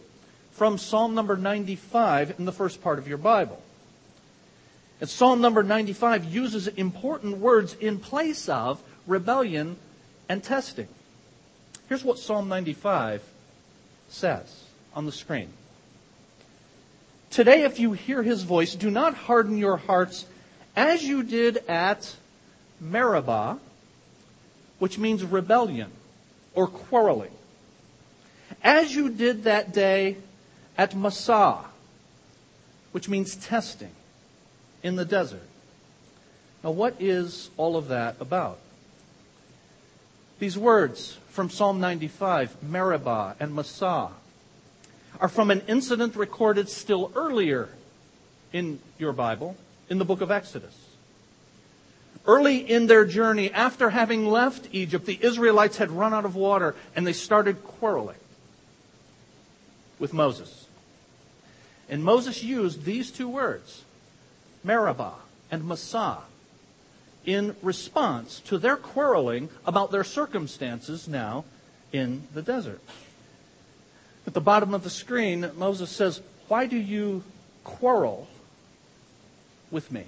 from 0.52 0.78
Psalm 0.78 1.14
number 1.14 1.36
95 1.36 2.38
in 2.38 2.44
the 2.44 2.52
first 2.52 2.82
part 2.82 2.98
of 2.98 3.06
your 3.06 3.18
Bible. 3.18 3.60
And 5.00 5.08
Psalm 5.08 5.40
number 5.40 5.62
95 5.62 6.24
uses 6.24 6.68
important 6.68 7.38
words 7.38 7.74
in 7.74 7.98
place 7.98 8.48
of 8.48 8.82
rebellion 9.06 9.76
and 10.28 10.42
testing. 10.42 10.88
Here's 11.88 12.02
what 12.02 12.18
Psalm 12.18 12.48
95 12.48 13.22
says 14.08 14.64
on 14.94 15.06
the 15.06 15.12
screen. 15.12 15.50
Today, 17.30 17.64
if 17.64 17.78
you 17.78 17.92
hear 17.92 18.22
his 18.22 18.42
voice, 18.44 18.74
do 18.74 18.90
not 18.90 19.14
harden 19.14 19.58
your 19.58 19.76
hearts 19.76 20.24
as 20.74 21.04
you 21.04 21.22
did 21.22 21.58
at 21.68 22.16
Meribah, 22.80 23.58
which 24.78 24.98
means 24.98 25.22
rebellion 25.22 25.90
or 26.54 26.66
quarreling. 26.66 27.30
As 28.62 28.94
you 28.94 29.10
did 29.10 29.44
that 29.44 29.72
day 29.72 30.16
at 30.76 30.94
Massah, 30.94 31.64
which 32.92 33.08
means 33.08 33.36
testing 33.36 33.92
in 34.82 34.96
the 34.96 35.04
desert. 35.04 35.46
Now, 36.62 36.70
what 36.70 36.96
is 36.98 37.50
all 37.56 37.76
of 37.76 37.88
that 37.88 38.16
about? 38.20 38.58
These 40.38 40.58
words 40.58 41.18
from 41.28 41.50
Psalm 41.50 41.80
95, 41.80 42.62
Meribah 42.62 43.36
and 43.38 43.54
Massah, 43.54 44.10
are 45.20 45.28
from 45.28 45.50
an 45.50 45.62
incident 45.66 46.16
recorded 46.16 46.68
still 46.68 47.10
earlier 47.14 47.68
in 48.52 48.80
your 48.98 49.12
Bible, 49.12 49.56
in 49.88 49.98
the 49.98 50.04
book 50.04 50.20
of 50.20 50.30
Exodus. 50.30 50.76
Early 52.26 52.58
in 52.58 52.86
their 52.86 53.04
journey, 53.04 53.52
after 53.52 53.90
having 53.90 54.26
left 54.26 54.68
Egypt, 54.72 55.06
the 55.06 55.18
Israelites 55.22 55.76
had 55.76 55.90
run 55.90 56.12
out 56.12 56.24
of 56.24 56.34
water 56.34 56.74
and 56.94 57.06
they 57.06 57.12
started 57.12 57.62
quarreling 57.62 58.16
with 59.98 60.12
Moses. 60.12 60.66
And 61.88 62.04
Moses 62.04 62.42
used 62.42 62.84
these 62.84 63.10
two 63.10 63.28
words 63.28 63.84
Meribah 64.64 65.14
and 65.50 65.66
Massah 65.66 66.18
in 67.24 67.56
response 67.62 68.40
to 68.46 68.58
their 68.58 68.76
quarreling 68.76 69.48
about 69.64 69.90
their 69.90 70.04
circumstances 70.04 71.08
now 71.08 71.44
in 71.92 72.22
the 72.34 72.42
desert. 72.42 72.80
At 74.26 74.34
the 74.34 74.40
bottom 74.40 74.74
of 74.74 74.82
the 74.82 74.90
screen, 74.90 75.50
Moses 75.56 75.90
says, 75.90 76.20
Why 76.48 76.66
do 76.66 76.76
you 76.76 77.22
quarrel 77.64 78.28
with 79.70 79.90
me? 79.92 80.04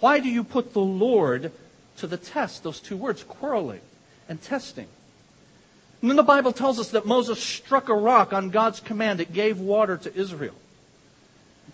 Why 0.00 0.20
do 0.20 0.28
you 0.28 0.44
put 0.44 0.72
the 0.72 0.80
Lord 0.80 1.52
to 1.98 2.06
the 2.06 2.16
test? 2.16 2.62
Those 2.62 2.80
two 2.80 2.96
words, 2.96 3.22
quarreling 3.24 3.80
and 4.28 4.40
testing. 4.40 4.86
And 6.00 6.10
then 6.10 6.16
the 6.16 6.22
Bible 6.22 6.52
tells 6.52 6.78
us 6.78 6.90
that 6.90 7.06
Moses 7.06 7.42
struck 7.42 7.88
a 7.88 7.94
rock 7.94 8.32
on 8.32 8.50
God's 8.50 8.80
command. 8.80 9.20
It 9.20 9.32
gave 9.32 9.58
water 9.58 9.96
to 9.96 10.14
Israel. 10.14 10.54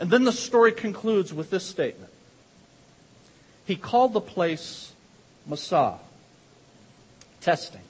And 0.00 0.10
then 0.10 0.24
the 0.24 0.32
story 0.32 0.72
concludes 0.72 1.32
with 1.32 1.50
this 1.50 1.64
statement. 1.64 2.10
He 3.66 3.76
called 3.76 4.12
the 4.12 4.20
place 4.20 4.92
Massah, 5.46 5.98
testing, 7.40 7.82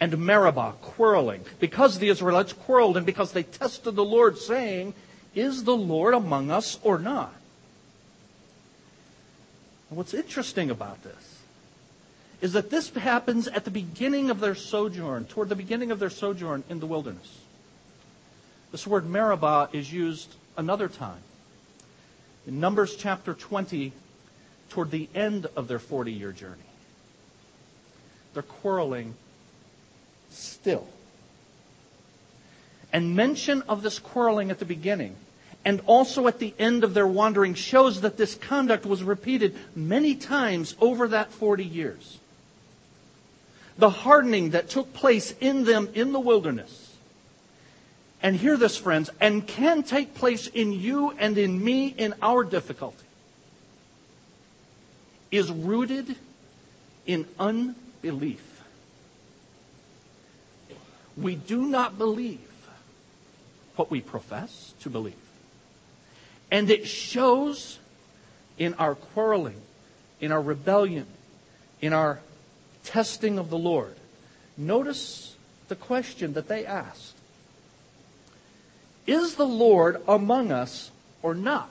and 0.00 0.16
Meribah, 0.18 0.74
quarreling, 0.80 1.44
because 1.58 1.98
the 1.98 2.08
Israelites 2.08 2.52
quarreled 2.52 2.96
and 2.96 3.04
because 3.04 3.32
they 3.32 3.42
tested 3.42 3.96
the 3.96 4.04
Lord, 4.04 4.38
saying, 4.38 4.94
Is 5.34 5.64
the 5.64 5.76
Lord 5.76 6.14
among 6.14 6.50
us 6.50 6.78
or 6.82 6.98
not? 6.98 7.34
And 9.90 9.96
what's 9.96 10.14
interesting 10.14 10.70
about 10.70 11.02
this 11.02 11.37
is 12.40 12.52
that 12.52 12.70
this 12.70 12.90
happens 12.90 13.48
at 13.48 13.64
the 13.64 13.70
beginning 13.70 14.30
of 14.30 14.40
their 14.40 14.54
sojourn, 14.54 15.24
toward 15.24 15.48
the 15.48 15.56
beginning 15.56 15.90
of 15.90 15.98
their 15.98 16.10
sojourn 16.10 16.62
in 16.68 16.78
the 16.78 16.86
wilderness. 16.86 17.38
This 18.70 18.86
word 18.86 19.08
Meribah 19.08 19.70
is 19.72 19.92
used 19.92 20.32
another 20.56 20.88
time. 20.88 21.22
In 22.46 22.60
Numbers 22.60 22.96
chapter 22.96 23.34
20, 23.34 23.92
toward 24.70 24.90
the 24.90 25.08
end 25.14 25.46
of 25.56 25.68
their 25.68 25.78
40 25.78 26.12
year 26.12 26.32
journey, 26.32 26.56
they're 28.34 28.42
quarreling 28.42 29.14
still. 30.30 30.86
And 32.92 33.16
mention 33.16 33.62
of 33.62 33.82
this 33.82 33.98
quarreling 33.98 34.50
at 34.50 34.58
the 34.58 34.64
beginning 34.64 35.16
and 35.64 35.82
also 35.86 36.26
at 36.28 36.38
the 36.38 36.54
end 36.58 36.84
of 36.84 36.94
their 36.94 37.06
wandering 37.06 37.54
shows 37.54 38.00
that 38.02 38.16
this 38.16 38.34
conduct 38.34 38.86
was 38.86 39.02
repeated 39.02 39.56
many 39.74 40.14
times 40.14 40.74
over 40.80 41.08
that 41.08 41.32
40 41.32 41.64
years. 41.64 42.17
The 43.78 43.90
hardening 43.90 44.50
that 44.50 44.68
took 44.68 44.92
place 44.92 45.32
in 45.40 45.64
them 45.64 45.88
in 45.94 46.12
the 46.12 46.20
wilderness 46.20 46.96
and 48.20 48.34
hear 48.34 48.56
this, 48.56 48.76
friends, 48.76 49.10
and 49.20 49.46
can 49.46 49.84
take 49.84 50.14
place 50.14 50.48
in 50.48 50.72
you 50.72 51.12
and 51.18 51.38
in 51.38 51.62
me 51.62 51.86
in 51.86 52.14
our 52.20 52.42
difficulty, 52.42 53.06
is 55.30 55.52
rooted 55.52 56.16
in 57.06 57.26
unbelief. 57.38 58.42
we 61.20 61.34
do 61.34 61.66
not 61.66 61.98
believe 61.98 62.40
what 63.76 63.90
we 63.90 64.00
profess 64.00 64.72
to 64.80 64.90
believe. 64.90 65.14
And 66.50 66.70
it 66.70 66.86
shows 66.86 67.78
in 68.56 68.74
our 68.74 68.94
quarreling, 68.94 69.60
in 70.20 70.32
our 70.32 70.40
rebellion, 70.40 71.06
in 71.80 71.92
our 71.92 72.20
testing 72.88 73.38
of 73.38 73.50
the 73.50 73.58
Lord. 73.58 73.94
Notice 74.56 75.36
the 75.68 75.76
question 75.76 76.32
that 76.32 76.48
they 76.48 76.64
asked 76.64 77.14
Is 79.06 79.34
the 79.34 79.46
Lord 79.46 80.02
among 80.08 80.50
us 80.50 80.90
or 81.22 81.34
not? 81.34 81.70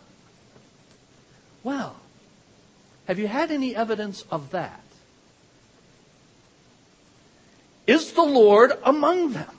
Well, 1.64 1.96
have 3.08 3.20
you 3.20 3.28
had 3.28 3.52
any 3.52 3.76
evidence 3.76 4.24
of 4.30 4.52
that? 4.52 4.82
Is 7.88 8.12
the 8.12 8.24
Lord 8.24 8.74
among 8.84 9.34
them? 9.34 9.58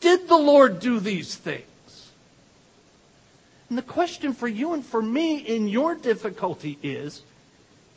Did 0.00 0.28
the 0.28 0.36
Lord 0.36 0.80
do 0.80 1.00
these 1.00 1.36
things? 1.36 1.64
And 3.68 3.78
the 3.78 3.82
question 3.82 4.32
for 4.32 4.48
you 4.48 4.74
and 4.74 4.84
for 4.84 5.00
me 5.00 5.38
in 5.38 5.68
your 5.68 5.94
difficulty 5.94 6.76
is 6.82 7.22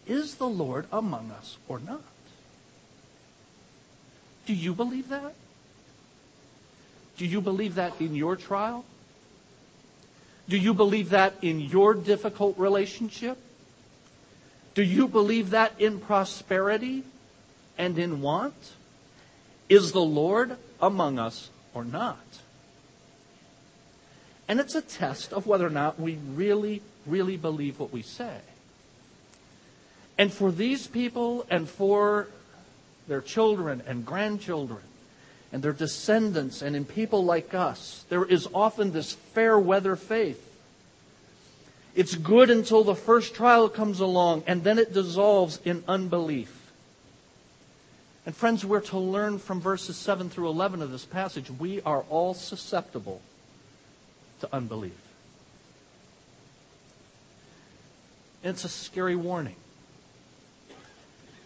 Is 0.08 0.36
the 0.36 0.48
Lord 0.48 0.86
among 0.92 1.32
us 1.32 1.58
or 1.68 1.80
not? 1.80 2.04
Do 4.46 4.54
you 4.54 4.74
believe 4.74 5.10
that? 5.10 5.34
Do 7.18 7.26
you 7.26 7.42
believe 7.42 7.76
that 7.76 7.94
in 8.00 8.16
your 8.16 8.36
trial? 8.36 8.84
Do 10.50 10.58
you 10.58 10.74
believe 10.74 11.12
that 11.12 11.36
in 11.42 11.62
your 11.62 11.94
difficult 11.94 12.58
relationship? 12.58 13.38
Do 14.74 14.84
you 14.84 15.08
believe 15.08 15.52
that 15.52 15.80
in 15.80 16.00
prosperity 16.00 17.04
and 17.78 17.98
in 17.98 18.22
want? 18.22 18.74
Is 19.70 19.92
the 19.92 20.02
Lord 20.02 20.58
among 20.82 21.20
us 21.20 21.50
or 21.74 21.86
not? 21.86 22.20
And 24.48 24.60
it's 24.60 24.76
a 24.76 24.82
test 24.82 25.32
of 25.32 25.48
whether 25.48 25.66
or 25.66 25.70
not 25.70 26.00
we 26.00 26.18
really, 26.34 26.82
really 27.06 27.38
believe 27.38 27.80
what 27.80 27.94
we 27.94 28.02
say. 28.02 28.40
And 30.18 30.32
for 30.32 30.52
these 30.52 30.88
people 30.88 31.46
and 31.50 31.68
for 31.68 32.28
their 33.08 33.22
children 33.22 33.82
and 33.88 34.06
grandchildren 34.06 34.82
and 35.52 35.64
their 35.64 35.74
descendants 35.74 36.62
and 36.62 36.76
in 36.76 36.86
people 36.86 37.26
like 37.26 37.54
us, 37.54 38.06
there 38.10 38.26
is 38.26 38.48
often 38.54 38.92
this 38.92 39.14
fair 39.34 39.58
weather 39.58 39.96
faith. 39.96 40.50
It's 41.96 42.16
good 42.16 42.50
until 42.50 42.84
the 42.84 42.96
first 42.96 43.36
trial 43.36 43.70
comes 43.70 44.00
along 44.00 44.44
and 44.48 44.64
then 44.64 44.80
it 44.80 44.94
dissolves 44.94 45.60
in 45.64 45.84
unbelief. 45.88 46.60
And 48.26 48.36
friends, 48.36 48.66
we're 48.66 48.80
to 48.82 48.98
learn 48.98 49.38
from 49.38 49.60
verses 49.60 49.98
7 49.98 50.30
through 50.30 50.48
11 50.48 50.82
of 50.82 50.92
this 50.92 51.06
passage. 51.06 51.52
We 51.52 51.82
are 51.82 52.06
all 52.10 52.34
susceptible 52.34 53.22
to 54.40 54.50
unbelief. 54.54 54.98
And 58.44 58.52
it's 58.52 58.64
a 58.64 58.70
scary 58.70 59.16
warning. 59.16 59.56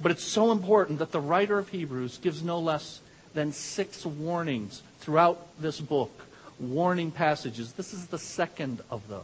But 0.01 0.12
it's 0.12 0.24
so 0.24 0.51
important 0.51 1.00
that 1.00 1.12
the 1.12 1.20
writer 1.20 1.58
of 1.58 1.70
Hebrews 1.70 2.20
gives 2.20 2.44
no 2.44 2.60
less 2.60 3.00
than 3.34 3.51
six 3.51 4.06
warnings 4.06 4.82
throughout 5.00 5.48
this 5.60 5.80
book, 5.80 6.12
warning 6.60 7.12
passages. 7.12 7.74
This 7.74 7.94
is 7.94 8.08
the 8.08 8.20
second 8.20 8.82
of 8.89 9.08
those. 9.08 9.24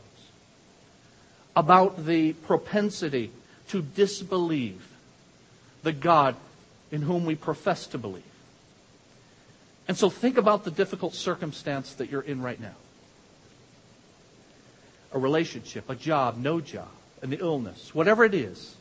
About 1.55 2.05
the 2.05 2.33
propensity 2.33 3.31
to 3.69 3.81
disbelieve 3.81 4.87
the 5.83 5.91
God 5.91 6.35
in 6.91 7.01
whom 7.01 7.25
we 7.25 7.35
profess 7.35 7.87
to 7.87 7.97
believe. 7.97 8.23
And 9.87 9.97
so 9.97 10.09
think 10.09 10.37
about 10.37 10.63
the 10.63 10.71
difficult 10.71 11.13
circumstance 11.13 11.93
that 11.95 12.09
you're 12.09 12.21
in 12.21 12.41
right 12.41 12.59
now 12.59 12.75
a 15.11 15.19
relationship, 15.19 15.87
a 15.91 15.95
job, 15.95 16.37
no 16.37 16.59
job, 16.59 16.89
an 17.21 17.33
illness, 17.33 17.93
whatever 17.93 18.23
it 18.23 18.33
is. 18.33 18.75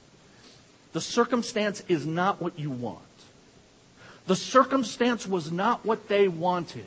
The 0.92 1.00
circumstance 1.00 1.82
is 1.88 2.06
not 2.06 2.40
what 2.40 2.58
you 2.58 2.70
want. 2.70 2.98
The 4.26 4.36
circumstance 4.36 5.26
was 5.26 5.50
not 5.50 5.84
what 5.84 6.08
they 6.08 6.28
wanted. 6.28 6.84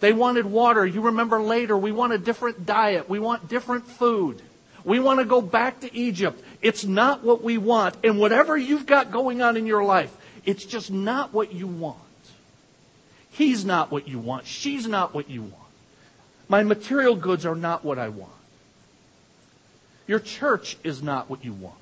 They 0.00 0.12
wanted 0.12 0.46
water. 0.46 0.86
You 0.86 1.02
remember 1.02 1.40
later, 1.40 1.76
we 1.76 1.92
want 1.92 2.12
a 2.12 2.18
different 2.18 2.64
diet. 2.64 3.08
We 3.08 3.18
want 3.18 3.48
different 3.48 3.86
food. 3.86 4.40
We 4.84 5.00
want 5.00 5.18
to 5.18 5.24
go 5.24 5.42
back 5.42 5.80
to 5.80 5.94
Egypt. 5.94 6.42
It's 6.62 6.84
not 6.84 7.24
what 7.24 7.42
we 7.42 7.58
want. 7.58 7.96
And 8.04 8.18
whatever 8.18 8.56
you've 8.56 8.86
got 8.86 9.10
going 9.10 9.42
on 9.42 9.56
in 9.56 9.66
your 9.66 9.84
life, 9.84 10.16
it's 10.44 10.64
just 10.64 10.90
not 10.90 11.34
what 11.34 11.52
you 11.52 11.66
want. 11.66 11.98
He's 13.32 13.64
not 13.64 13.90
what 13.90 14.08
you 14.08 14.18
want. 14.18 14.46
She's 14.46 14.86
not 14.86 15.14
what 15.14 15.28
you 15.28 15.42
want. 15.42 15.54
My 16.48 16.62
material 16.62 17.14
goods 17.14 17.44
are 17.44 17.54
not 17.54 17.84
what 17.84 17.98
I 17.98 18.08
want. 18.08 18.32
Your 20.06 20.20
church 20.20 20.78
is 20.82 21.02
not 21.02 21.28
what 21.28 21.44
you 21.44 21.52
want. 21.52 21.76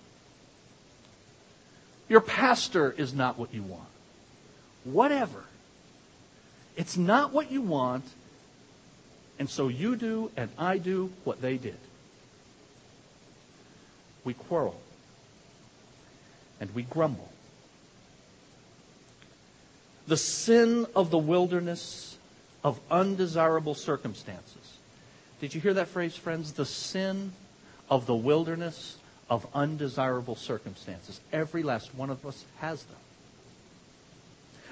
Your 2.09 2.21
pastor 2.21 2.92
is 2.92 3.12
not 3.12 3.38
what 3.38 3.53
you 3.53 3.62
want. 3.62 3.88
Whatever. 4.85 5.45
It's 6.77 6.97
not 6.97 7.33
what 7.33 7.51
you 7.51 7.62
want, 7.62 8.05
and 9.38 9.49
so 9.49 9.69
you 9.69 9.97
do 9.97 10.31
and 10.37 10.51
I 10.59 10.79
do 10.79 11.11
what 11.25 11.40
they 11.40 11.57
did. 11.57 11.79
We 14.25 14.35
quarrel 14.35 14.81
and 16.61 16.75
we 16.75 16.83
grumble. 16.83 17.31
The 20.07 20.16
sin 20.16 20.87
of 20.95 21.11
the 21.11 21.19
wilderness 21.19 22.16
of 22.62 22.79
undesirable 22.90 23.75
circumstances. 23.75 24.79
Did 25.40 25.55
you 25.55 25.61
hear 25.61 25.75
that 25.75 25.88
phrase, 25.88 26.16
friends? 26.16 26.53
The 26.53 26.64
sin 26.64 27.33
of 27.90 28.07
the 28.07 28.14
wilderness 28.14 28.97
of 29.28 29.46
undesirable 29.54 30.36
circumstances. 30.36 31.20
Every 31.32 31.62
last 31.62 31.94
one 31.94 32.10
of 32.10 32.24
us 32.24 32.44
has 32.58 32.82
them. 32.84 32.96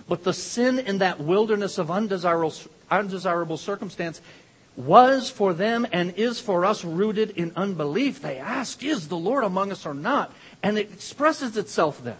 But 0.08 0.24
the 0.24 0.32
sin 0.32 0.78
in 0.78 0.98
that 0.98 1.20
wilderness 1.20 1.78
of 1.78 1.90
undesirable, 1.90 2.54
undesirable 2.90 3.56
circumstance 3.56 4.20
was 4.76 5.30
for 5.30 5.54
them 5.54 5.86
and 5.92 6.14
is 6.16 6.40
for 6.40 6.64
us 6.64 6.84
rooted 6.84 7.30
in 7.30 7.52
unbelief. 7.56 8.20
They 8.20 8.38
ask, 8.38 8.82
Is 8.82 9.08
the 9.08 9.16
Lord 9.16 9.44
among 9.44 9.72
us 9.72 9.86
or 9.86 9.94
not? 9.94 10.32
And 10.62 10.78
it 10.78 10.92
expresses 10.92 11.56
itself 11.56 12.02
then. 12.02 12.16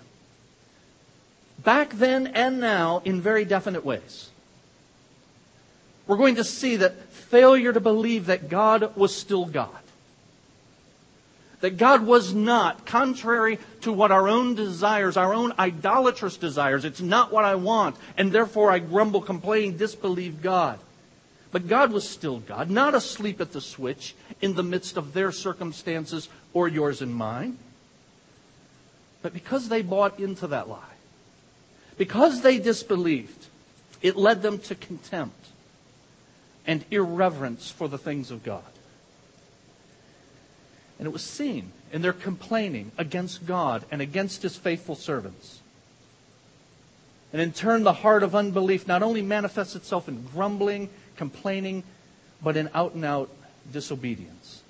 Back 1.63 1.91
then 1.91 2.29
and 2.29 2.61
now 2.61 3.03
in 3.05 3.21
very 3.21 3.45
definite 3.45 3.85
ways. 3.85 4.31
We're 6.07 6.17
going 6.17 6.37
to 6.37 6.45
see 6.45 6.77
that 6.77 7.11
failure 7.11 7.73
to 7.73 7.81
believe 7.81 8.27
that 8.27 8.49
God 8.49 8.97
was 8.97 9.15
still 9.15 9.47
God 9.47 9.84
that 11.65 11.79
God 11.79 12.05
was 12.05 12.35
not, 12.35 12.85
contrary 12.85 13.59
to 13.81 13.91
what 13.91 14.13
our 14.13 14.29
own 14.29 14.55
desires, 14.55 15.17
our 15.17 15.33
own 15.33 15.55
idolatrous 15.59 16.37
desires, 16.37 16.85
it's 16.85 17.01
not 17.01 17.33
what 17.33 17.47
I 17.47 17.55
want, 17.55 17.97
and 18.19 18.31
therefore 18.31 18.71
I 18.71 18.81
grumble, 18.81 19.23
complain, 19.23 19.79
disbelieve 19.79 20.43
God. 20.43 20.79
But 21.53 21.67
God 21.67 21.91
was 21.91 22.07
still 22.07 22.41
God, 22.41 22.69
not 22.69 22.95
asleep 22.95 23.41
at 23.41 23.53
the 23.53 23.63
switch 23.63 24.15
in 24.43 24.53
the 24.53 24.63
midst 24.63 24.99
of 24.99 25.15
their 25.15 25.33
circumstances 25.33 26.29
or 26.53 26.69
yours 26.69 27.01
and 27.01 27.15
mine. 27.15 27.57
But 29.23 29.33
because 29.33 29.71
they 29.71 29.81
bought 29.81 30.21
into 30.21 30.49
that 30.49 30.69
lie, 30.69 30.83
because 31.97 32.43
they 32.43 32.59
disbelieved, 32.59 33.47
it 34.03 34.17
led 34.17 34.43
them 34.43 34.59
to 34.59 34.75
contempt 34.75 35.47
and 36.67 36.85
irreverence 36.91 37.71
for 37.71 37.89
the 37.89 37.97
things 37.97 38.31
of 38.31 38.45
God. 38.45 38.65
And 40.99 41.07
it 41.07 41.13
was 41.13 41.25
seen 41.25 41.73
in 41.93 42.03
their 42.03 42.13
complaining 42.13 42.93
against 42.99 43.47
God 43.47 43.85
and 43.91 44.01
against 44.01 44.43
his 44.43 44.57
faithful 44.57 44.95
servants. 44.95 45.61
And 47.33 47.43
in 47.43 47.53
turn, 47.53 47.83
the 47.83 47.93
heart 47.93 48.23
of 48.23 48.35
unbelief 48.35 48.87
not 48.87 49.03
only 49.03 49.23
manifests 49.23 49.75
itself 49.75 50.09
in 50.09 50.23
grumbling, 50.33 50.89
complaining, 51.17 51.83
but 52.43 52.57
in 52.57 52.71
out 52.75 52.95
and 52.95 53.05
out 53.05 53.29
disobedience. 53.73 54.63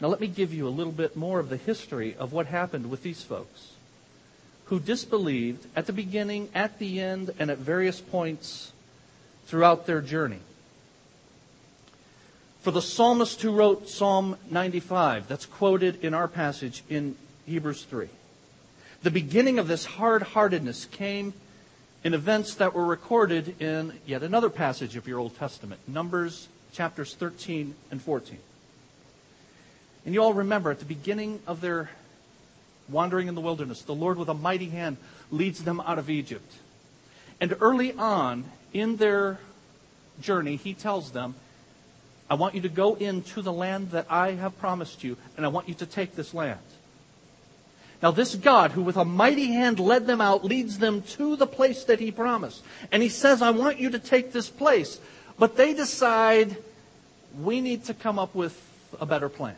Now, 0.00 0.08
let 0.08 0.20
me 0.20 0.26
give 0.26 0.52
you 0.52 0.66
a 0.66 0.70
little 0.70 0.92
bit 0.92 1.16
more 1.16 1.38
of 1.38 1.48
the 1.48 1.56
history 1.56 2.16
of 2.18 2.32
what 2.32 2.46
happened 2.46 2.90
with 2.90 3.02
these 3.02 3.22
folks 3.22 3.72
who 4.66 4.80
disbelieved 4.80 5.66
at 5.76 5.86
the 5.86 5.92
beginning, 5.92 6.48
at 6.54 6.78
the 6.78 7.00
end, 7.00 7.30
and 7.38 7.50
at 7.50 7.58
various 7.58 8.00
points 8.00 8.72
throughout 9.46 9.86
their 9.86 10.00
journey. 10.00 10.40
For 12.62 12.70
the 12.70 12.80
psalmist 12.80 13.42
who 13.42 13.50
wrote 13.50 13.88
Psalm 13.88 14.36
95, 14.48 15.26
that's 15.26 15.46
quoted 15.46 16.04
in 16.04 16.14
our 16.14 16.28
passage 16.28 16.84
in 16.88 17.16
Hebrews 17.44 17.82
3. 17.82 18.08
The 19.02 19.10
beginning 19.10 19.58
of 19.58 19.66
this 19.66 19.84
hard 19.84 20.22
heartedness 20.22 20.84
came 20.84 21.32
in 22.04 22.14
events 22.14 22.54
that 22.56 22.72
were 22.72 22.86
recorded 22.86 23.60
in 23.60 23.98
yet 24.06 24.22
another 24.22 24.48
passage 24.48 24.94
of 24.94 25.08
your 25.08 25.18
Old 25.18 25.36
Testament, 25.36 25.80
Numbers 25.88 26.46
chapters 26.72 27.14
13 27.14 27.74
and 27.90 28.00
14. 28.00 28.38
And 30.04 30.14
you 30.14 30.22
all 30.22 30.32
remember 30.32 30.70
at 30.70 30.78
the 30.78 30.84
beginning 30.84 31.40
of 31.48 31.60
their 31.60 31.90
wandering 32.88 33.26
in 33.26 33.34
the 33.34 33.40
wilderness, 33.40 33.82
the 33.82 33.92
Lord 33.92 34.18
with 34.18 34.28
a 34.28 34.34
mighty 34.34 34.68
hand 34.68 34.98
leads 35.32 35.64
them 35.64 35.80
out 35.80 35.98
of 35.98 36.08
Egypt. 36.08 36.52
And 37.40 37.56
early 37.60 37.92
on 37.94 38.44
in 38.72 38.98
their 38.98 39.40
journey, 40.20 40.54
he 40.54 40.74
tells 40.74 41.10
them, 41.10 41.34
I 42.32 42.34
want 42.34 42.54
you 42.54 42.62
to 42.62 42.70
go 42.70 42.94
into 42.94 43.42
the 43.42 43.52
land 43.52 43.90
that 43.90 44.06
I 44.08 44.30
have 44.30 44.58
promised 44.58 45.04
you, 45.04 45.18
and 45.36 45.44
I 45.44 45.50
want 45.50 45.68
you 45.68 45.74
to 45.74 45.84
take 45.84 46.16
this 46.16 46.32
land. 46.32 46.58
Now, 48.02 48.10
this 48.10 48.34
God, 48.34 48.70
who 48.70 48.80
with 48.80 48.96
a 48.96 49.04
mighty 49.04 49.48
hand 49.48 49.78
led 49.78 50.06
them 50.06 50.22
out, 50.22 50.42
leads 50.42 50.78
them 50.78 51.02
to 51.18 51.36
the 51.36 51.46
place 51.46 51.84
that 51.84 52.00
he 52.00 52.10
promised. 52.10 52.62
And 52.90 53.02
he 53.02 53.10
says, 53.10 53.42
I 53.42 53.50
want 53.50 53.80
you 53.80 53.90
to 53.90 53.98
take 53.98 54.32
this 54.32 54.48
place. 54.48 54.98
But 55.38 55.58
they 55.58 55.74
decide, 55.74 56.56
we 57.38 57.60
need 57.60 57.84
to 57.84 57.92
come 57.92 58.18
up 58.18 58.34
with 58.34 58.58
a 58.98 59.04
better 59.04 59.28
plan. 59.28 59.54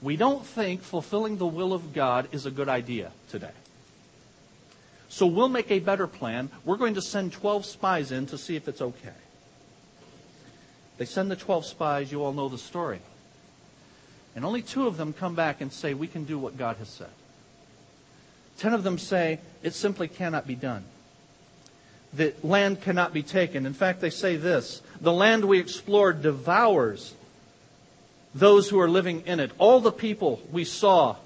We 0.00 0.16
don't 0.16 0.46
think 0.46 0.80
fulfilling 0.80 1.36
the 1.36 1.44
will 1.44 1.74
of 1.74 1.92
God 1.92 2.28
is 2.32 2.46
a 2.46 2.50
good 2.50 2.70
idea 2.70 3.12
today. 3.28 3.52
So 5.10 5.26
we'll 5.26 5.50
make 5.50 5.70
a 5.70 5.80
better 5.80 6.06
plan. 6.06 6.48
We're 6.64 6.78
going 6.78 6.94
to 6.94 7.02
send 7.02 7.34
12 7.34 7.66
spies 7.66 8.10
in 8.10 8.24
to 8.28 8.38
see 8.38 8.56
if 8.56 8.68
it's 8.68 8.80
okay. 8.80 9.12
They 10.98 11.04
send 11.04 11.30
the 11.30 11.36
12 11.36 11.66
spies. 11.66 12.12
You 12.12 12.24
all 12.24 12.32
know 12.32 12.48
the 12.48 12.58
story. 12.58 13.00
And 14.36 14.44
only 14.44 14.62
two 14.62 14.86
of 14.86 14.96
them 14.96 15.12
come 15.12 15.34
back 15.34 15.60
and 15.60 15.72
say, 15.72 15.94
We 15.94 16.06
can 16.06 16.24
do 16.24 16.38
what 16.38 16.58
God 16.58 16.76
has 16.76 16.88
said. 16.88 17.10
Ten 18.58 18.72
of 18.72 18.82
them 18.82 18.98
say, 18.98 19.40
It 19.62 19.74
simply 19.74 20.08
cannot 20.08 20.46
be 20.46 20.54
done. 20.54 20.84
The 22.12 22.32
land 22.42 22.80
cannot 22.80 23.12
be 23.12 23.22
taken. 23.22 23.66
In 23.66 23.74
fact, 23.74 24.00
they 24.00 24.10
say 24.10 24.36
this 24.36 24.82
The 25.00 25.12
land 25.12 25.44
we 25.44 25.58
explored 25.58 26.22
devours 26.22 27.14
those 28.34 28.68
who 28.68 28.80
are 28.80 28.90
living 28.90 29.22
in 29.26 29.40
it. 29.40 29.52
All 29.58 29.80
the 29.80 29.92
people 29.92 30.40
we 30.50 30.64
saw 30.64 31.16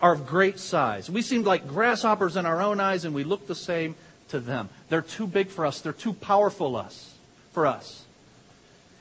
are 0.00 0.12
of 0.12 0.26
great 0.26 0.58
size. 0.58 1.10
We 1.10 1.20
seemed 1.20 1.44
like 1.44 1.68
grasshoppers 1.68 2.36
in 2.36 2.46
our 2.46 2.62
own 2.62 2.80
eyes, 2.80 3.04
and 3.04 3.14
we 3.14 3.24
looked 3.24 3.48
the 3.48 3.54
same 3.54 3.94
to 4.28 4.40
them. 4.40 4.70
They're 4.88 5.02
too 5.02 5.26
big 5.26 5.48
for 5.48 5.66
us. 5.66 5.80
They're 5.82 5.92
too 5.92 6.14
powerful 6.14 6.76
us 6.76 7.14
for 7.52 7.66
us. 7.66 8.04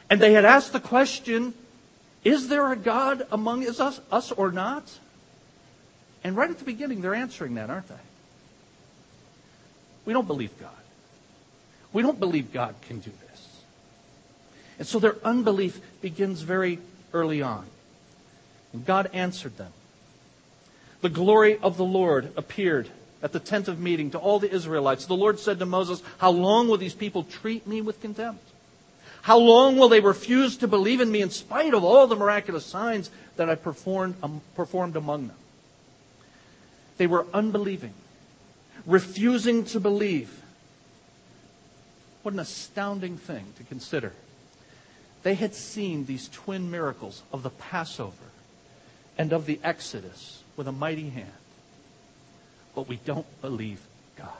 And 0.10 0.20
they 0.20 0.34
had 0.34 0.46
asked 0.46 0.74
the 0.74 0.80
question, 0.80 1.54
is 2.24 2.48
there 2.48 2.72
a 2.72 2.76
God 2.76 3.26
among 3.32 3.68
us, 3.68 4.02
us 4.12 4.32
or 4.32 4.52
not? 4.52 4.84
And 6.24 6.36
right 6.36 6.50
at 6.50 6.60
the 6.60 6.66
beginning, 6.66 7.02
they're 7.02 7.16
answering 7.16 7.56
that, 7.56 7.70
aren't 7.70 7.88
they? 7.88 7.96
We 10.06 10.14
don't 10.14 10.28
believe 10.28 10.52
God. 10.60 10.72
We 11.94 12.02
don't 12.02 12.20
believe 12.20 12.52
God 12.52 12.76
can 12.88 13.00
do 13.00 13.12
this. 13.28 13.62
And 14.80 14.88
so 14.88 15.00
their 15.00 15.16
unbelief 15.24 15.80
begins 16.02 16.42
very 16.42 16.80
early 17.14 17.42
on. 17.42 17.66
And 18.74 18.86
God 18.86 19.10
answered 19.14 19.58
them. 19.58 19.72
The 21.02 21.10
glory 21.10 21.58
of 21.58 21.78
the 21.78 21.86
Lord 21.86 22.32
appeared 22.36 22.90
at 23.22 23.32
the 23.32 23.40
tent 23.40 23.68
of 23.68 23.80
meeting 23.80 24.12
to 24.12 24.18
all 24.18 24.40
the 24.40 24.52
Israelites. 24.52 25.06
The 25.06 25.16
Lord 25.16 25.40
said 25.40 25.60
to 25.60 25.66
Moses, 25.66 26.02
How 26.18 26.32
long 26.32 26.68
will 26.68 26.78
these 26.78 26.94
people 26.94 27.24
treat 27.24 27.66
me 27.66 27.82
with 27.82 28.02
contempt? 28.02 28.44
How 29.30 29.38
long 29.38 29.78
will 29.78 29.90
they 29.90 30.00
refuse 30.00 30.58
to 30.58 30.68
believe 30.68 31.02
in 31.02 31.12
me 31.12 31.22
in 31.22 31.30
spite 31.30 31.76
of 31.76 31.84
all 31.84 32.08
the 32.08 32.16
miraculous 32.16 32.66
signs 32.66 33.12
that 33.36 33.48
I 33.48 33.54
performed, 33.54 34.16
um, 34.24 34.42
performed 34.56 34.96
among 34.96 35.28
them? 35.28 35.38
They 36.98 37.06
were 37.06 37.28
unbelieving, 37.32 37.94
refusing 38.88 39.66
to 39.66 39.80
believe. 39.80 40.32
What 42.24 42.34
an 42.34 42.40
astounding 42.40 43.18
thing 43.18 43.46
to 43.58 43.64
consider. 43.64 44.14
They 45.22 45.36
had 45.36 45.54
seen 45.54 46.08
these 46.08 46.28
twin 46.30 46.72
miracles 46.72 47.22
of 47.32 47.44
the 47.44 47.52
Passover 47.52 48.32
and 49.16 49.32
of 49.32 49.46
the 49.46 49.60
Exodus 49.64 50.42
with 50.58 50.68
a 50.68 50.72
mighty 50.72 51.10
hand. 51.10 51.30
But 52.74 52.88
we 52.88 52.96
don't 52.96 53.28
believe 53.44 53.80
God. 54.16 54.34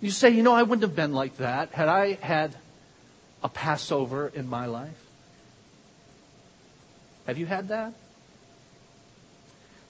You 0.00 0.10
say, 0.10 0.30
you 0.30 0.42
know, 0.42 0.54
I 0.54 0.62
wouldn't 0.62 0.82
have 0.82 0.96
been 0.96 1.12
like 1.12 1.36
that 1.38 1.70
had 1.70 1.88
I 1.88 2.14
had 2.14 2.54
a 3.42 3.48
Passover 3.48 4.30
in 4.34 4.48
my 4.48 4.66
life. 4.66 5.06
Have 7.26 7.38
you 7.38 7.46
had 7.46 7.68
that? 7.68 7.92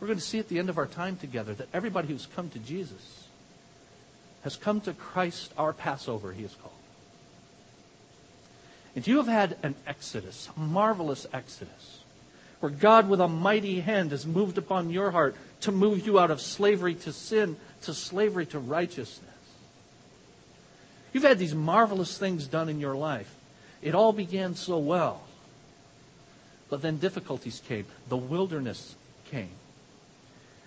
We're 0.00 0.08
going 0.08 0.18
to 0.18 0.24
see 0.24 0.38
at 0.38 0.48
the 0.48 0.58
end 0.58 0.68
of 0.68 0.78
our 0.78 0.86
time 0.86 1.16
together 1.16 1.54
that 1.54 1.68
everybody 1.72 2.08
who's 2.08 2.26
come 2.26 2.48
to 2.50 2.58
Jesus 2.58 3.28
has 4.42 4.56
come 4.56 4.80
to 4.82 4.94
Christ, 4.94 5.52
our 5.58 5.72
Passover, 5.72 6.32
he 6.32 6.42
is 6.42 6.54
called. 6.54 6.74
And 8.96 9.06
you 9.06 9.18
have 9.18 9.28
had 9.28 9.56
an 9.62 9.74
exodus, 9.86 10.48
a 10.56 10.60
marvelous 10.60 11.26
exodus, 11.32 12.00
where 12.60 12.72
God, 12.72 13.08
with 13.08 13.20
a 13.20 13.28
mighty 13.28 13.80
hand, 13.80 14.10
has 14.10 14.26
moved 14.26 14.58
upon 14.58 14.90
your 14.90 15.10
heart 15.10 15.36
to 15.60 15.72
move 15.72 16.06
you 16.06 16.18
out 16.18 16.30
of 16.30 16.40
slavery 16.40 16.94
to 16.94 17.12
sin 17.12 17.56
to 17.82 17.94
slavery 17.94 18.46
to 18.46 18.58
righteousness. 18.58 19.29
You've 21.12 21.24
had 21.24 21.38
these 21.38 21.54
marvelous 21.54 22.16
things 22.16 22.46
done 22.46 22.68
in 22.68 22.80
your 22.80 22.96
life. 22.96 23.32
It 23.82 23.94
all 23.94 24.12
began 24.12 24.54
so 24.54 24.78
well. 24.78 25.22
But 26.68 26.82
then 26.82 26.98
difficulties 26.98 27.60
came. 27.66 27.86
The 28.08 28.16
wilderness 28.16 28.94
came. 29.30 29.50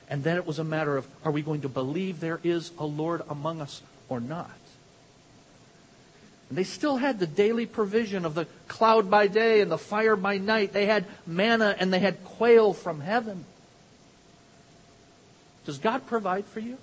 And 0.10 0.24
then 0.24 0.38
it 0.38 0.46
was 0.46 0.60
a 0.60 0.64
matter 0.64 0.98
of 0.98 1.08
are 1.24 1.32
we 1.32 1.42
going 1.42 1.62
to 1.62 1.70
believe 1.70 2.20
there 2.20 2.40
is 2.44 2.72
a 2.78 2.86
Lord 2.86 3.22
among 3.30 3.62
us 3.62 3.82
or 4.10 4.20
not? 4.20 4.52
And 6.50 6.58
they 6.58 6.66
still 6.66 6.98
had 6.98 7.20
the 7.20 7.28
daily 7.28 7.66
provision 7.66 8.26
of 8.26 8.36
the 8.36 8.46
cloud 8.68 9.10
by 9.10 9.28
day 9.28 9.62
and 9.62 9.72
the 9.72 9.78
fire 9.78 10.16
by 10.16 10.38
night. 10.38 10.74
They 10.74 10.86
had 10.86 11.06
manna 11.26 11.76
and 11.80 11.92
they 11.92 12.00
had 12.00 12.24
quail 12.24 12.74
from 12.74 13.00
heaven. 13.00 13.46
Does 15.66 15.78
God 15.78 16.06
provide 16.06 16.46
for 16.46 16.60
you? 16.60 16.78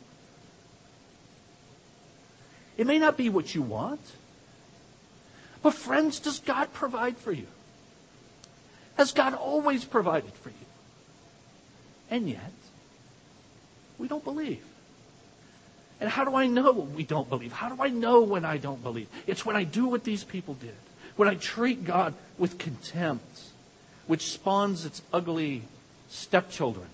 It 2.81 2.87
may 2.87 2.99
not 2.99 3.19
be 3.19 3.29
what 3.29 3.55
you 3.55 3.61
want. 3.61 4.01
But, 5.63 5.75
friends, 5.75 6.19
does 6.19 6.39
God 6.39 6.73
provide 6.73 7.19
for 7.19 7.31
you? 7.31 7.47
Has 8.97 9.13
God 9.13 9.35
always 9.35 9.85
provided 9.85 10.33
for 10.33 10.49
you? 10.49 10.67
And 12.11 12.27
yet, 12.27 12.55
we 13.99 14.09
don't 14.09 14.25
believe. 14.25 14.65
And 16.01 16.09
how 16.09 16.25
do 16.25 16.35
I 16.35 16.47
know 16.47 16.73
we 16.73 17.05
don't 17.05 17.29
believe? 17.29 17.53
How 17.53 17.69
do 17.69 17.83
I 17.83 17.89
know 17.89 18.23
when 18.23 18.47
I 18.47 18.57
don't 18.57 18.83
believe? 18.83 19.09
It's 19.27 19.45
when 19.45 19.57
I 19.57 19.65
do 19.65 19.87
what 19.87 20.05
these 20.05 20.25
people 20.25 20.55
did, 20.55 20.75
when 21.17 21.29
I 21.29 21.35
treat 21.35 21.85
God 21.85 22.15
with 22.39 22.57
contempt, 22.57 23.43
which 24.07 24.31
spawns 24.33 24.87
its 24.87 25.03
ugly 25.13 25.65
stepchildren 26.09 26.89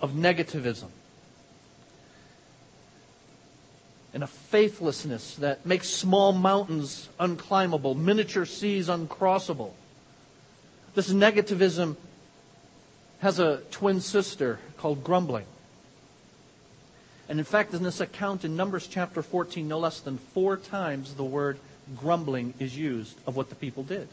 of 0.00 0.14
negativism 0.14 0.88
and 4.16 4.24
a 4.24 4.26
faithlessness 4.26 5.34
that 5.34 5.66
makes 5.66 5.90
small 5.90 6.32
mountains 6.32 7.10
unclimbable, 7.20 7.94
miniature 7.94 8.46
seas 8.46 8.88
uncrossable. 8.88 9.72
This 10.94 11.12
negativism 11.12 11.96
has 13.18 13.38
a 13.38 13.58
twin 13.70 14.00
sister 14.00 14.58
called 14.78 15.04
grumbling. 15.04 15.44
And 17.28 17.38
in 17.38 17.44
fact, 17.44 17.74
in 17.74 17.82
this 17.82 18.00
account 18.00 18.42
in 18.46 18.56
Numbers 18.56 18.86
chapter 18.86 19.20
14, 19.20 19.68
no 19.68 19.78
less 19.78 20.00
than 20.00 20.16
four 20.16 20.56
times 20.56 21.12
the 21.12 21.22
word 21.22 21.58
grumbling 21.94 22.54
is 22.58 22.74
used 22.74 23.18
of 23.26 23.36
what 23.36 23.50
the 23.50 23.54
people 23.54 23.82
did. 23.82 24.08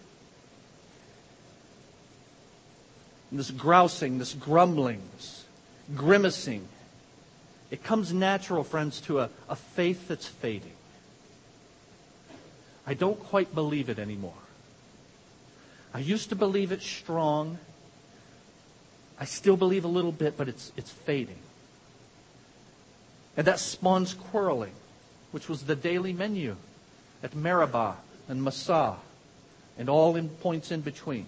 And 3.31 3.39
this 3.39 3.51
grousing, 3.51 4.17
this 4.17 4.33
grumbling, 4.33 5.01
this 5.15 5.45
grimacing, 5.95 6.67
it 7.73 7.83
comes 7.83 8.13
natural, 8.13 8.63
friends, 8.63 9.01
to 9.01 9.21
a, 9.21 9.31
a 9.49 9.55
faith 9.55 10.07
that's 10.07 10.27
fading. 10.27 10.75
I 12.85 12.93
don't 12.93 13.19
quite 13.19 13.55
believe 13.55 13.89
it 13.89 13.97
anymore. 13.97 14.37
I 15.91 15.97
used 15.97 16.29
to 16.29 16.35
believe 16.35 16.71
it 16.71 16.83
strong. 16.83 17.57
I 19.19 19.25
still 19.25 19.57
believe 19.57 19.85
a 19.85 19.87
little 19.87 20.11
bit, 20.11 20.37
but 20.37 20.47
it's, 20.47 20.71
it's 20.77 20.91
fading. 20.91 21.39
And 23.35 23.47
that 23.47 23.59
spawns 23.59 24.13
quarreling, 24.13 24.73
which 25.31 25.49
was 25.49 25.63
the 25.63 25.75
daily 25.75 26.13
menu 26.13 26.57
at 27.23 27.35
Meribah 27.35 27.95
and 28.29 28.43
Massah 28.43 28.97
and 29.79 29.89
all 29.89 30.15
in 30.15 30.29
points 30.29 30.69
in 30.69 30.81
between. 30.81 31.25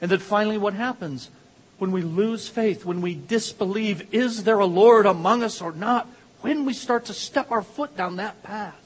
And 0.00 0.10
then 0.10 0.20
finally, 0.20 0.56
what 0.56 0.72
happens? 0.72 1.28
When 1.78 1.92
we 1.92 2.02
lose 2.02 2.48
faith, 2.48 2.84
when 2.84 3.00
we 3.00 3.14
disbelieve, 3.14 4.14
is 4.14 4.44
there 4.44 4.58
a 4.58 4.66
Lord 4.66 5.06
among 5.06 5.42
us 5.42 5.60
or 5.60 5.72
not? 5.72 6.08
When 6.40 6.64
we 6.64 6.72
start 6.72 7.06
to 7.06 7.14
step 7.14 7.50
our 7.50 7.62
foot 7.62 7.96
down 7.96 8.16
that 8.16 8.42
path, 8.42 8.80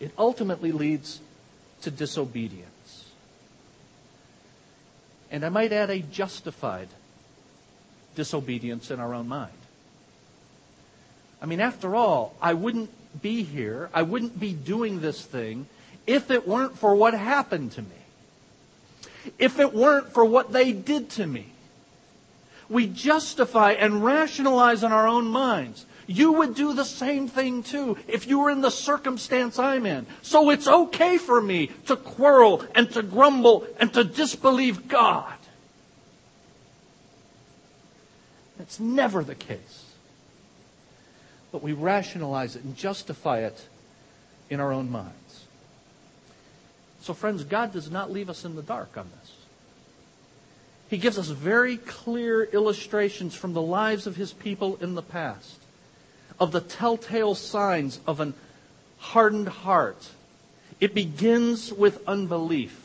it 0.00 0.12
ultimately 0.16 0.72
leads 0.72 1.20
to 1.82 1.90
disobedience. 1.90 3.10
And 5.30 5.44
I 5.44 5.48
might 5.48 5.72
add 5.72 5.90
a 5.90 5.98
justified 5.98 6.88
disobedience 8.14 8.90
in 8.90 9.00
our 9.00 9.12
own 9.12 9.28
mind. 9.28 9.52
I 11.42 11.46
mean, 11.46 11.60
after 11.60 11.94
all, 11.94 12.34
I 12.40 12.54
wouldn't 12.54 12.90
be 13.20 13.42
here, 13.42 13.90
I 13.92 14.02
wouldn't 14.02 14.38
be 14.38 14.52
doing 14.52 15.00
this 15.00 15.22
thing 15.22 15.66
if 16.06 16.30
it 16.30 16.46
weren't 16.46 16.78
for 16.78 16.94
what 16.94 17.14
happened 17.14 17.72
to 17.72 17.82
me. 17.82 19.32
If 19.38 19.58
it 19.58 19.74
weren't 19.74 20.12
for 20.12 20.24
what 20.24 20.52
they 20.52 20.72
did 20.72 21.10
to 21.10 21.26
me. 21.26 21.46
We 22.68 22.86
justify 22.86 23.72
and 23.72 24.04
rationalize 24.04 24.82
in 24.82 24.92
our 24.92 25.06
own 25.06 25.26
minds. 25.26 25.86
You 26.06 26.32
would 26.32 26.54
do 26.54 26.72
the 26.72 26.84
same 26.84 27.28
thing 27.28 27.62
too 27.62 27.96
if 28.06 28.26
you 28.26 28.38
were 28.38 28.50
in 28.50 28.60
the 28.60 28.70
circumstance 28.70 29.58
I'm 29.58 29.86
in. 29.86 30.06
So 30.22 30.50
it's 30.50 30.68
okay 30.68 31.18
for 31.18 31.40
me 31.40 31.70
to 31.86 31.96
quarrel 31.96 32.64
and 32.74 32.90
to 32.92 33.02
grumble 33.02 33.66
and 33.78 33.92
to 33.94 34.04
disbelieve 34.04 34.88
God. 34.88 35.32
That's 38.58 38.80
never 38.80 39.22
the 39.22 39.34
case. 39.34 39.84
But 41.52 41.62
we 41.62 41.72
rationalize 41.72 42.56
it 42.56 42.64
and 42.64 42.76
justify 42.76 43.40
it 43.40 43.66
in 44.48 44.60
our 44.60 44.72
own 44.72 44.90
minds. 44.90 45.44
So, 47.00 47.14
friends, 47.14 47.44
God 47.44 47.72
does 47.72 47.90
not 47.90 48.10
leave 48.10 48.28
us 48.28 48.44
in 48.44 48.56
the 48.56 48.62
dark 48.62 48.96
on 48.96 49.08
this. 49.20 49.32
He 50.88 50.98
gives 50.98 51.18
us 51.18 51.28
very 51.28 51.78
clear 51.78 52.44
illustrations 52.44 53.34
from 53.34 53.52
the 53.52 53.62
lives 53.62 54.06
of 54.06 54.16
His 54.16 54.32
people 54.32 54.76
in 54.80 54.94
the 54.94 55.02
past 55.02 55.58
of 56.38 56.52
the 56.52 56.60
telltale 56.60 57.34
signs 57.34 58.00
of 58.06 58.20
an 58.20 58.34
hardened 58.98 59.48
heart. 59.48 60.08
It 60.80 60.94
begins 60.94 61.72
with 61.72 62.06
unbelief. 62.06 62.82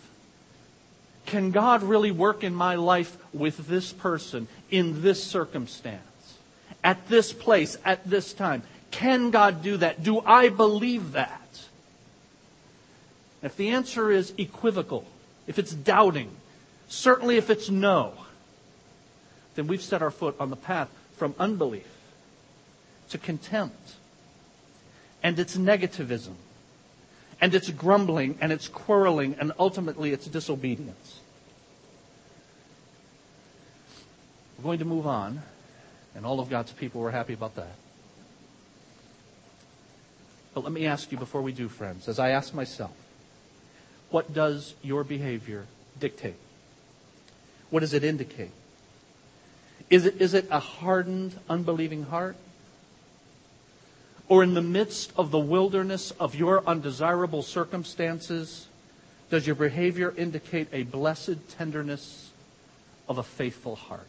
Can 1.26 1.52
God 1.52 1.84
really 1.84 2.12
work 2.12 2.44
in 2.44 2.56
my 2.56 2.76
life 2.76 3.18
with 3.34 3.68
this 3.68 3.94
person 3.94 4.48
in 4.70 5.02
this 5.02 5.24
circumstance? 5.24 6.02
At 6.84 7.08
this 7.10 7.32
place, 7.32 7.78
at 7.86 8.10
this 8.10 8.34
time? 8.34 8.64
Can 8.90 9.32
God 9.32 9.62
do 9.62 9.78
that? 9.78 10.04
Do 10.04 10.20
I 10.22 10.50
believe 10.50 11.14
that? 11.14 11.40
If 13.44 13.56
the 13.56 13.70
answer 13.70 14.12
is 14.12 14.34
equivocal, 14.38 15.06
if 15.48 15.60
it's 15.60 15.74
doubting, 15.74 16.30
certainly 16.92 17.38
if 17.38 17.50
it's 17.50 17.70
no, 17.70 18.14
then 19.56 19.68
we've 19.68 19.82
set 19.82 20.02
our 20.02 20.12
foot 20.12 20.36
on 20.40 20.50
the 20.50 20.56
path 20.56 20.90
from 21.18 21.34
unbelief 21.40 21.88
to 23.10 23.18
contempt. 23.18 23.96
And 25.24 25.38
it's 25.40 25.56
negativism. 25.56 26.34
And 27.40 27.56
it's 27.56 27.70
grumbling 27.70 28.38
and 28.42 28.52
it's 28.52 28.68
quarreling 28.68 29.36
and 29.40 29.52
ultimately 29.58 30.12
it's 30.12 30.28
disobedience. 30.28 31.20
We're 34.58 34.64
going 34.64 34.80
to 34.80 34.86
move 34.86 35.08
on, 35.08 35.42
and 36.14 36.24
all 36.24 36.40
of 36.40 36.48
God's 36.48 36.72
people 36.72 37.02
were 37.02 37.10
happy 37.10 37.34
about 37.34 37.56
that. 37.56 37.74
But 40.54 40.64
let 40.64 40.72
me 40.72 40.86
ask 40.86 41.12
you 41.12 41.18
before 41.18 41.42
we 41.42 41.52
do, 41.52 41.68
friends, 41.68 42.08
as 42.08 42.20
I 42.20 42.30
ask 42.30 42.54
myself, 42.54 42.92
what 44.12 44.32
does 44.36 44.76
your 44.84 45.04
behavior 45.04 45.66
dictate? 46.00 46.36
What 47.72 47.80
does 47.80 47.94
it 47.94 48.04
indicate? 48.04 48.52
Is 49.90 50.06
it, 50.06 50.22
is 50.22 50.34
it 50.34 50.48
a 50.52 50.60
hardened, 50.60 51.38
unbelieving 51.50 52.04
heart? 52.04 52.36
Or 54.28 54.44
in 54.44 54.54
the 54.54 54.62
midst 54.62 55.12
of 55.18 55.32
the 55.32 55.40
wilderness 55.40 56.12
of 56.12 56.36
your 56.36 56.66
undesirable 56.66 57.42
circumstances, 57.42 58.68
does 59.30 59.48
your 59.48 59.56
behavior 59.56 60.14
indicate 60.16 60.68
a 60.72 60.84
blessed 60.84 61.50
tenderness 61.58 62.30
of 63.10 63.18
a 63.18 63.24
faithful 63.24 63.76
heart? 63.76 64.08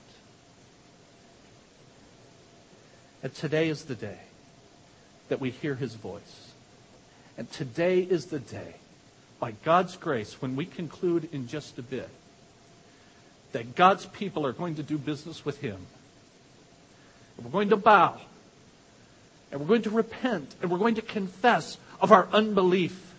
And 3.22 3.34
today 3.34 3.68
is 3.68 3.84
the 3.84 3.94
day 3.94 4.18
that 5.28 5.40
we 5.40 5.50
hear 5.50 5.74
his 5.74 5.94
voice. 5.94 6.52
And 7.38 7.50
today 7.50 8.00
is 8.00 8.26
the 8.26 8.38
day, 8.38 8.74
by 9.40 9.52
God's 9.64 9.96
grace, 9.96 10.42
when 10.42 10.56
we 10.56 10.66
conclude 10.66 11.28
in 11.32 11.48
just 11.48 11.78
a 11.78 11.82
bit, 11.82 12.08
that 13.52 13.74
God's 13.74 14.06
people 14.06 14.46
are 14.46 14.52
going 14.52 14.76
to 14.76 14.82
do 14.82 14.98
business 14.98 15.44
with 15.44 15.58
him. 15.58 15.78
we're 17.42 17.50
going 17.50 17.70
to 17.70 17.76
bow 17.76 18.18
and 19.50 19.60
we're 19.60 19.66
going 19.66 19.82
to 19.82 19.90
repent 19.90 20.54
and 20.60 20.70
we're 20.70 20.78
going 20.78 20.94
to 20.96 21.02
confess 21.02 21.78
of 22.00 22.12
our 22.12 22.28
unbelief 22.32 23.14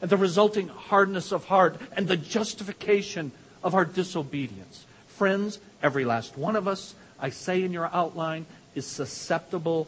and 0.00 0.10
the 0.10 0.16
resulting 0.16 0.68
hardness 0.68 1.32
of 1.32 1.44
heart 1.46 1.80
and 1.92 2.06
the 2.06 2.16
justification 2.16 3.32
of 3.62 3.74
our 3.74 3.84
disobedience. 3.84 4.84
Friends, 5.08 5.58
every 5.82 6.04
last 6.04 6.36
one 6.36 6.56
of 6.56 6.68
us, 6.68 6.94
I 7.18 7.30
say 7.30 7.62
in 7.62 7.72
your 7.72 7.88
outline, 7.92 8.46
is 8.74 8.86
susceptible 8.86 9.86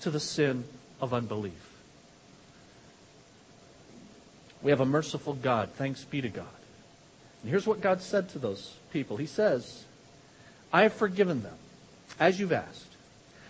to 0.00 0.10
the 0.10 0.18
sin 0.18 0.64
of 1.00 1.14
unbelief. 1.14 1.52
We 4.62 4.70
have 4.70 4.80
a 4.80 4.86
merciful 4.86 5.34
God. 5.34 5.70
Thanks 5.76 6.04
be 6.04 6.20
to 6.20 6.28
God. 6.28 6.46
And 7.42 7.50
here's 7.50 7.66
what 7.66 7.80
God 7.80 8.02
said 8.02 8.28
to 8.30 8.38
those 8.38 8.74
people 8.92 9.16
He 9.16 9.26
says, 9.26 9.84
I 10.72 10.82
have 10.82 10.92
forgiven 10.92 11.42
them, 11.42 11.56
as 12.18 12.38
you've 12.38 12.52
asked. 12.52 12.86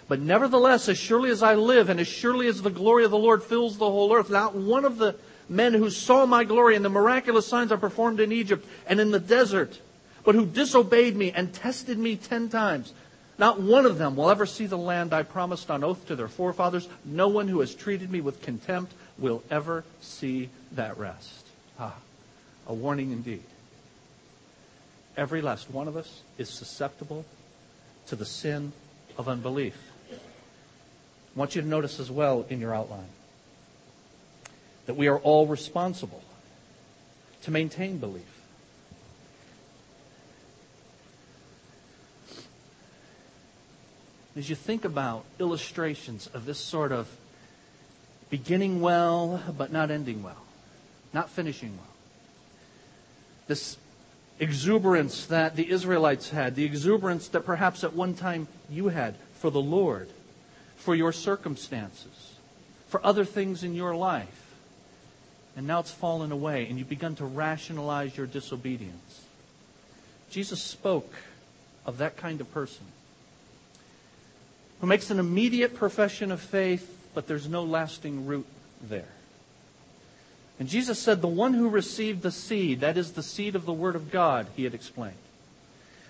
But 0.08 0.20
nevertheless, 0.20 0.88
as 0.88 0.98
surely 0.98 1.30
as 1.30 1.42
I 1.42 1.54
live, 1.54 1.88
and 1.88 2.00
as 2.00 2.08
surely 2.08 2.48
as 2.48 2.62
the 2.62 2.70
glory 2.70 3.04
of 3.04 3.12
the 3.12 3.18
Lord 3.18 3.44
fills 3.44 3.78
the 3.78 3.90
whole 3.90 4.12
earth, 4.12 4.28
not 4.28 4.56
one 4.56 4.84
of 4.84 4.98
the 4.98 5.14
men 5.48 5.72
who 5.72 5.90
saw 5.90 6.26
my 6.26 6.44
glory 6.44 6.76
and 6.76 6.84
the 6.84 6.88
miraculous 6.90 7.46
signs 7.46 7.70
I 7.70 7.76
performed 7.76 8.18
in 8.20 8.32
Egypt 8.32 8.66
and 8.88 8.98
in 8.98 9.10
the 9.10 9.20
desert, 9.20 9.78
but 10.24 10.34
who 10.34 10.46
disobeyed 10.46 11.16
me 11.16 11.30
and 11.32 11.52
tested 11.52 11.98
me 11.98 12.16
ten 12.16 12.48
times, 12.48 12.92
not 13.38 13.60
one 13.60 13.86
of 13.86 13.98
them 13.98 14.16
will 14.16 14.30
ever 14.30 14.46
see 14.46 14.66
the 14.66 14.76
land 14.76 15.12
I 15.12 15.22
promised 15.22 15.70
on 15.70 15.84
oath 15.84 16.06
to 16.08 16.16
their 16.16 16.28
forefathers. 16.28 16.88
No 17.04 17.28
one 17.28 17.48
who 17.48 17.60
has 17.60 17.74
treated 17.74 18.10
me 18.10 18.20
with 18.20 18.42
contempt 18.42 18.92
will 19.18 19.42
ever 19.50 19.84
see 20.00 20.50
that 20.72 20.98
rest. 20.98 21.46
Ah, 21.78 21.96
a 22.66 22.74
warning 22.74 23.12
indeed. 23.12 23.42
Every 25.20 25.42
last 25.42 25.70
one 25.70 25.86
of 25.86 25.98
us 25.98 26.22
is 26.38 26.48
susceptible 26.48 27.26
to 28.06 28.16
the 28.16 28.24
sin 28.24 28.72
of 29.18 29.28
unbelief. 29.28 29.76
I 30.10 30.14
want 31.38 31.54
you 31.54 31.60
to 31.60 31.68
notice 31.68 32.00
as 32.00 32.10
well 32.10 32.46
in 32.48 32.58
your 32.58 32.74
outline 32.74 33.10
that 34.86 34.94
we 34.94 35.08
are 35.08 35.18
all 35.18 35.46
responsible 35.46 36.22
to 37.42 37.50
maintain 37.50 37.98
belief. 37.98 38.24
As 44.34 44.48
you 44.48 44.56
think 44.56 44.86
about 44.86 45.26
illustrations 45.38 46.28
of 46.28 46.46
this 46.46 46.58
sort 46.58 46.92
of 46.92 47.14
beginning 48.30 48.80
well 48.80 49.42
but 49.58 49.70
not 49.70 49.90
ending 49.90 50.22
well, 50.22 50.46
not 51.12 51.28
finishing 51.28 51.76
well, 51.76 51.94
this 53.48 53.76
exuberance 54.40 55.26
that 55.26 55.54
the 55.54 55.70
Israelites 55.70 56.30
had, 56.30 56.56
the 56.56 56.64
exuberance 56.64 57.28
that 57.28 57.44
perhaps 57.44 57.84
at 57.84 57.92
one 57.92 58.14
time 58.14 58.48
you 58.68 58.88
had 58.88 59.14
for 59.34 59.50
the 59.50 59.60
Lord 59.60 60.08
for 60.76 60.94
your 60.94 61.12
circumstances, 61.12 62.34
for 62.88 63.04
other 63.04 63.24
things 63.24 63.62
in 63.62 63.74
your 63.74 63.94
life. 63.94 64.54
And 65.56 65.66
now 65.66 65.80
it's 65.80 65.90
fallen 65.90 66.32
away, 66.32 66.66
and 66.66 66.78
you've 66.78 66.88
begun 66.88 67.16
to 67.16 67.26
rationalize 67.26 68.16
your 68.16 68.26
disobedience. 68.26 69.24
Jesus 70.30 70.62
spoke 70.62 71.12
of 71.84 71.98
that 71.98 72.16
kind 72.16 72.40
of 72.40 72.50
person 72.52 72.84
who 74.80 74.86
makes 74.86 75.10
an 75.10 75.18
immediate 75.18 75.74
profession 75.74 76.32
of 76.32 76.40
faith, 76.40 76.96
but 77.12 77.26
there's 77.26 77.48
no 77.48 77.64
lasting 77.64 78.26
root 78.26 78.46
there. 78.88 79.04
And 80.60 80.68
Jesus 80.68 81.00
said, 81.00 81.20
The 81.20 81.26
one 81.26 81.54
who 81.54 81.68
received 81.68 82.22
the 82.22 82.30
seed, 82.30 82.80
that 82.80 82.96
is 82.96 83.12
the 83.12 83.22
seed 83.22 83.56
of 83.56 83.66
the 83.66 83.72
Word 83.72 83.96
of 83.96 84.12
God, 84.12 84.46
he 84.54 84.62
had 84.62 84.74
explained 84.74 85.16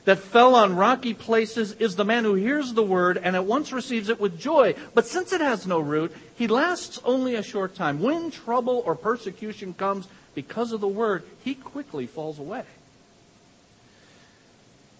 that 0.04 0.18
fell 0.18 0.54
on 0.54 0.76
rocky 0.76 1.14
places 1.14 1.72
is 1.72 1.96
the 1.96 2.04
man 2.04 2.24
who 2.24 2.34
hears 2.34 2.72
the 2.72 2.82
word 2.82 3.18
and 3.18 3.36
at 3.36 3.44
once 3.44 3.72
receives 3.72 4.08
it 4.08 4.20
with 4.20 4.40
joy. 4.40 4.74
But 4.94 5.06
since 5.06 5.32
it 5.32 5.40
has 5.40 5.66
no 5.66 5.78
root, 5.78 6.14
he 6.36 6.48
lasts 6.48 6.98
only 7.04 7.34
a 7.34 7.42
short 7.42 7.74
time. 7.74 8.00
When 8.00 8.30
trouble 8.30 8.82
or 8.86 8.94
persecution 8.94 9.74
comes 9.74 10.08
because 10.34 10.72
of 10.72 10.80
the 10.80 10.88
word, 10.88 11.24
he 11.44 11.54
quickly 11.54 12.06
falls 12.06 12.38
away. 12.38 12.64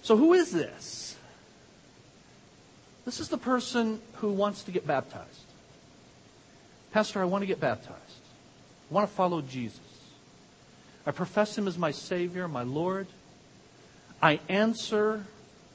So, 0.02 0.16
who 0.16 0.32
is 0.32 0.50
this? 0.50 1.16
This 3.04 3.20
is 3.20 3.28
the 3.28 3.38
person 3.38 4.00
who 4.16 4.30
wants 4.30 4.62
to 4.64 4.70
get 4.70 4.86
baptized. 4.86 5.26
Pastor, 6.92 7.20
I 7.20 7.24
want 7.24 7.42
to 7.42 7.46
get 7.46 7.60
baptized. 7.60 8.19
I 8.90 8.94
want 8.94 9.09
to 9.09 9.14
follow 9.14 9.40
Jesus. 9.40 9.81
I 11.07 11.12
profess 11.12 11.57
him 11.57 11.68
as 11.68 11.79
my 11.79 11.92
Savior, 11.92 12.48
my 12.48 12.62
Lord. 12.62 13.07
I 14.22 14.40
answer 14.48 15.24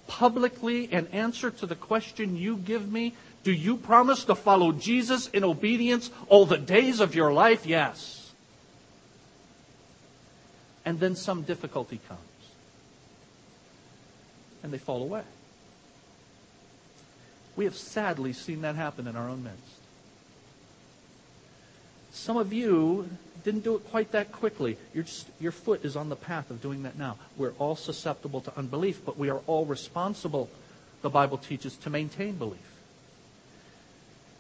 publicly 0.07 0.89
and 0.91 1.07
answer 1.11 1.49
to 1.49 1.65
the 1.65 1.75
question 1.75 2.35
you 2.35 2.57
give 2.57 2.91
me. 2.91 3.13
Do 3.43 3.51
you 3.51 3.77
promise 3.77 4.25
to 4.25 4.35
follow 4.35 4.71
Jesus 4.71 5.27
in 5.29 5.43
obedience 5.43 6.11
all 6.27 6.45
the 6.45 6.57
days 6.57 6.99
of 6.99 7.15
your 7.15 7.31
life? 7.31 7.65
Yes. 7.65 8.33
And 10.83 10.99
then 10.99 11.15
some 11.15 11.43
difficulty 11.43 11.99
comes. 12.07 12.19
And 14.61 14.71
they 14.73 14.77
fall 14.77 15.01
away. 15.01 15.23
We 17.55 17.65
have 17.65 17.75
sadly 17.75 18.33
seen 18.33 18.61
that 18.61 18.75
happen 18.75 19.07
in 19.07 19.15
our 19.15 19.29
own 19.29 19.43
midst. 19.43 19.84
Some 22.15 22.37
of 22.37 22.53
you 22.53 23.09
didn't 23.43 23.65
do 23.65 23.75
it 23.75 23.87
quite 23.91 24.13
that 24.13 24.31
quickly. 24.31 24.77
Just, 24.95 25.27
your 25.39 25.51
foot 25.51 25.83
is 25.83 25.95
on 25.95 26.09
the 26.09 26.15
path 26.15 26.49
of 26.49 26.61
doing 26.61 26.83
that 26.83 26.97
now. 26.97 27.17
We're 27.37 27.53
all 27.59 27.75
susceptible 27.75 28.41
to 28.41 28.57
unbelief, 28.57 29.01
but 29.05 29.17
we 29.17 29.29
are 29.29 29.41
all 29.45 29.65
responsible 29.65 30.49
the 31.01 31.09
Bible 31.09 31.37
teaches 31.37 31.75
to 31.77 31.89
maintain 31.89 32.37
belief. 32.37 32.57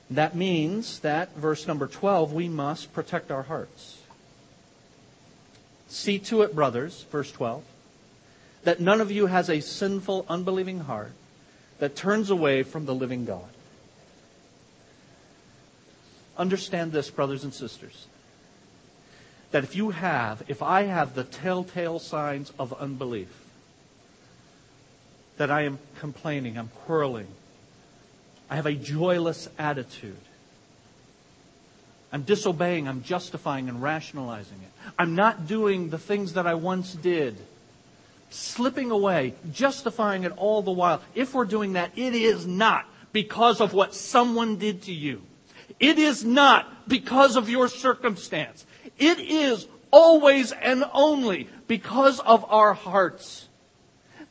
That 0.09 0.35
means 0.35 0.99
that, 0.99 1.35
verse 1.35 1.67
number 1.67 1.85
12, 1.85 2.31
we 2.31 2.47
must 2.47 2.93
protect 2.93 3.29
our 3.29 3.43
hearts. 3.43 3.99
See 5.87 6.17
to 6.19 6.41
it, 6.41 6.55
brothers, 6.55 7.05
verse 7.11 7.31
12, 7.31 7.63
that 8.63 8.79
none 8.79 9.01
of 9.01 9.11
you 9.11 9.27
has 9.27 9.49
a 9.49 9.59
sinful, 9.59 10.25
unbelieving 10.29 10.79
heart 10.79 11.11
that 11.79 11.95
turns 11.95 12.29
away 12.29 12.63
from 12.63 12.85
the 12.85 12.95
living 12.95 13.25
God. 13.25 13.49
Understand 16.37 16.91
this, 16.91 17.09
brothers 17.09 17.43
and 17.43 17.53
sisters, 17.53 18.07
that 19.51 19.63
if 19.63 19.75
you 19.75 19.91
have, 19.91 20.43
if 20.47 20.61
I 20.61 20.83
have 20.83 21.15
the 21.15 21.23
telltale 21.23 21.99
signs 21.99 22.51
of 22.59 22.73
unbelief, 22.73 23.29
that 25.37 25.49
I 25.51 25.63
am 25.63 25.79
complaining, 25.99 26.57
I'm 26.57 26.69
quarreling, 26.85 27.27
I 28.49 28.55
have 28.55 28.65
a 28.65 28.73
joyless 28.73 29.49
attitude. 29.57 30.17
I'm 32.11 32.23
disobeying, 32.23 32.87
I'm 32.87 33.03
justifying 33.03 33.67
and 33.67 33.81
rationalizing 33.81 34.57
it. 34.61 34.91
I'm 34.97 35.15
not 35.15 35.47
doing 35.47 35.89
the 35.89 35.97
things 35.97 36.33
that 36.33 36.47
I 36.47 36.53
once 36.53 36.93
did. 36.93 37.35
Slipping 38.29 38.91
away, 38.91 39.33
justifying 39.51 40.23
it 40.23 40.31
all 40.37 40.61
the 40.61 40.71
while. 40.71 41.01
If 41.13 41.33
we're 41.33 41.45
doing 41.45 41.73
that, 41.73 41.91
it 41.97 42.13
is 42.13 42.45
not 42.45 42.85
because 43.11 43.61
of 43.61 43.73
what 43.73 43.93
someone 43.93 44.57
did 44.57 44.83
to 44.83 44.93
you. 44.93 45.21
It 45.79 45.97
is 45.97 46.23
not 46.23 46.87
because 46.87 47.35
of 47.35 47.49
your 47.49 47.67
circumstance. 47.67 48.65
It 48.97 49.19
is 49.19 49.67
always 49.91 50.51
and 50.51 50.83
only 50.93 51.49
because 51.67 52.19
of 52.19 52.45
our 52.51 52.73
hearts. 52.73 53.47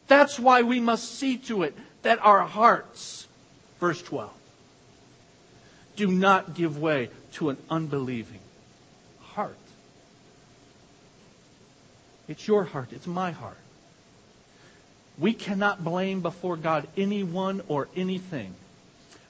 That's 0.07 0.39
why 0.39 0.63
we 0.63 0.81
must 0.81 1.19
see 1.19 1.39
to 1.39 1.63
it 1.63 1.77
that 2.03 2.19
our 2.25 2.43
hearts, 2.43 3.27
verse 3.81 4.03
12, 4.03 4.31
do 5.97 6.09
not 6.09 6.55
give 6.55 6.79
way 6.79 7.09
to 7.33 7.51
an 7.51 7.57
unbelieving 7.71 8.41
heart. 9.21 9.57
It's 12.29 12.47
your 12.47 12.65
heart, 12.65 12.89
it's 12.93 13.07
my 13.07 13.33
heart. 13.33 13.59
We 15.19 15.33
cannot 15.33 15.85
blame 15.85 16.21
before 16.21 16.57
God 16.57 16.89
anyone 16.97 17.63
or 17.69 17.89
anything 17.95 18.55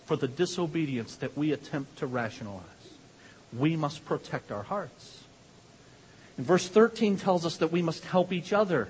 for 0.07 0.17
the 0.17 0.29
disobedience 0.29 1.17
that 1.17 1.37
we 1.37 1.53
attempt 1.53 1.99
to 1.99 2.07
rationalize. 2.07 2.62
We 3.53 3.77
must 3.77 4.05
protect 4.05 4.53
our 4.53 4.62
hearts. 4.62 5.25
And 6.37 6.47
verse 6.47 6.69
13 6.69 7.17
tells 7.17 7.47
us 7.47 7.59
that 7.59 7.73
we 7.73 7.83
must 7.83 8.05
help 8.05 8.33
each 8.33 8.53
other 8.53 8.88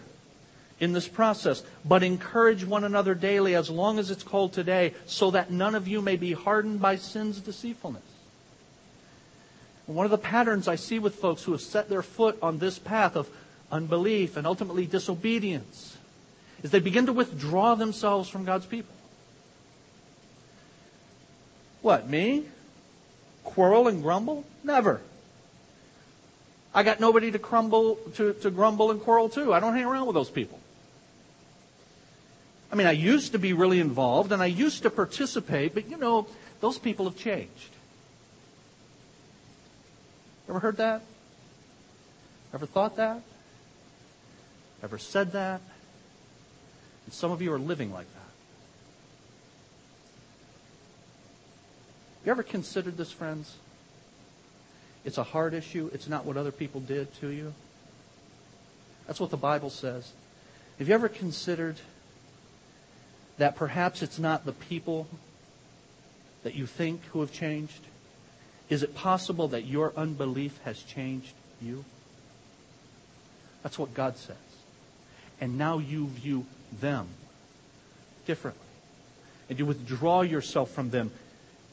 in 0.81 0.93
this 0.93 1.07
process, 1.07 1.63
but 1.85 2.03
encourage 2.03 2.65
one 2.65 2.85
another 2.85 3.15
daily 3.15 3.55
as 3.55 3.71
long 3.71 3.99
as 3.99 4.11
it's 4.11 4.25
called 4.25 4.53
today, 4.53 4.93
so 5.07 5.31
that 5.31 5.51
none 5.51 5.75
of 5.75 5.87
you 5.87 6.03
may 6.03 6.17
be 6.17 6.33
hardened 6.33 6.81
by 6.81 6.97
sin's 6.97 7.41
deceitfulness. 7.41 8.03
one 9.87 10.07
of 10.07 10.11
the 10.11 10.19
patterns 10.19 10.67
I 10.67 10.77
see 10.77 10.99
with 10.99 11.17
folks 11.17 11.43
who 11.43 11.53
have 11.53 11.61
set 11.61 11.91
their 11.91 12.03
foot 12.03 12.39
on 12.41 12.59
this 12.59 12.79
path 12.79 13.17
of 13.17 13.29
unbelief 13.71 14.37
and 14.37 14.47
ultimately 14.47 14.87
disobedience 14.87 15.97
is 16.63 16.71
they 16.71 16.81
begin 16.81 17.07
to 17.07 17.13
withdraw 17.13 17.75
themselves 17.75 18.29
from 18.29 18.45
God's 18.47 18.65
people. 18.65 18.95
What, 21.85 22.09
me? 22.09 22.47
Quarrel 23.45 23.89
and 23.89 24.03
grumble? 24.03 24.47
Never. 24.65 25.03
I 26.75 26.83
got 26.83 26.99
nobody 26.99 27.31
to 27.31 27.39
crumble 27.39 27.97
to, 28.15 28.33
to 28.33 28.51
grumble 28.51 28.91
and 28.91 29.03
quarrel 29.03 29.29
to. 29.29 29.53
I 29.53 29.61
don't 29.61 29.75
hang 29.75 29.85
around 29.85 30.07
with 30.07 30.15
those 30.15 30.31
people. 30.31 30.59
I 32.73 32.77
mean, 32.77 32.87
I 32.87 32.93
used 32.93 33.33
to 33.33 33.39
be 33.39 33.53
really 33.53 33.81
involved 33.81 34.33
and 34.33 34.43
I 34.43 34.47
used 34.47 34.85
to 34.85 34.91
participate, 34.91 35.75
but 35.75 35.91
you 35.91 35.99
know, 35.99 36.27
those 36.63 36.79
people 36.79 37.05
have 37.05 37.19
changed. 37.19 37.69
Ever 40.49 40.61
heard 40.61 40.79
that? 40.79 41.03
Ever 42.55 42.65
thought 42.65 42.97
that? 42.97 43.21
Ever 44.83 44.97
said 44.97 45.33
that? 45.33 45.61
And 47.05 47.13
some 47.13 47.31
of 47.31 47.43
you 47.43 47.53
are 47.53 47.59
living 47.59 47.93
like 47.93 48.11
that. 48.15 48.24
Have 52.25 52.29
you 52.29 52.33
ever 52.33 52.43
considered 52.43 52.97
this, 52.97 53.13
friends? 53.13 53.55
It's 55.05 55.19
a 55.19 55.23
hard 55.23 55.53
issue. 55.53 55.91
It's 55.93 56.09
not 56.09 56.25
what 56.25 56.39
other 56.39 56.53
people 56.53 56.81
did 56.81 57.15
to 57.21 57.29
you. 57.29 57.53
That's 59.07 59.21
what 59.21 59.29
the 59.29 59.37
Bible 59.37 59.69
says. 59.69 60.11
Have 60.79 60.89
you 60.89 60.95
ever 60.95 61.11
considered 61.11 61.77
that 63.37 63.57
perhaps 63.57 64.01
it's 64.01 64.19
not 64.19 64.47
the 64.47 64.55
people 64.55 65.07
that 66.45 66.55
you 66.55 66.65
think 66.65 67.05
who 67.13 67.21
have 67.21 67.31
changed? 67.31 67.81
Is 68.71 68.83
it 68.83 68.95
possible 68.95 69.49
that 69.49 69.67
your 69.67 69.93
unbelief 69.95 70.59
has 70.65 70.83
changed 70.83 71.35
you? 71.61 71.85
That's 73.63 73.79
what 73.79 73.93
God 73.93 74.17
says. 74.17 74.37
And 75.43 75.59
now 75.59 75.77
you 75.77 76.07
view 76.07 76.47
them 76.81 77.07
differently. 78.25 78.63
And 79.51 79.59
you 79.59 79.67
withdraw 79.67 80.23
yourself 80.23 80.71
from 80.71 80.89
them 80.89 81.11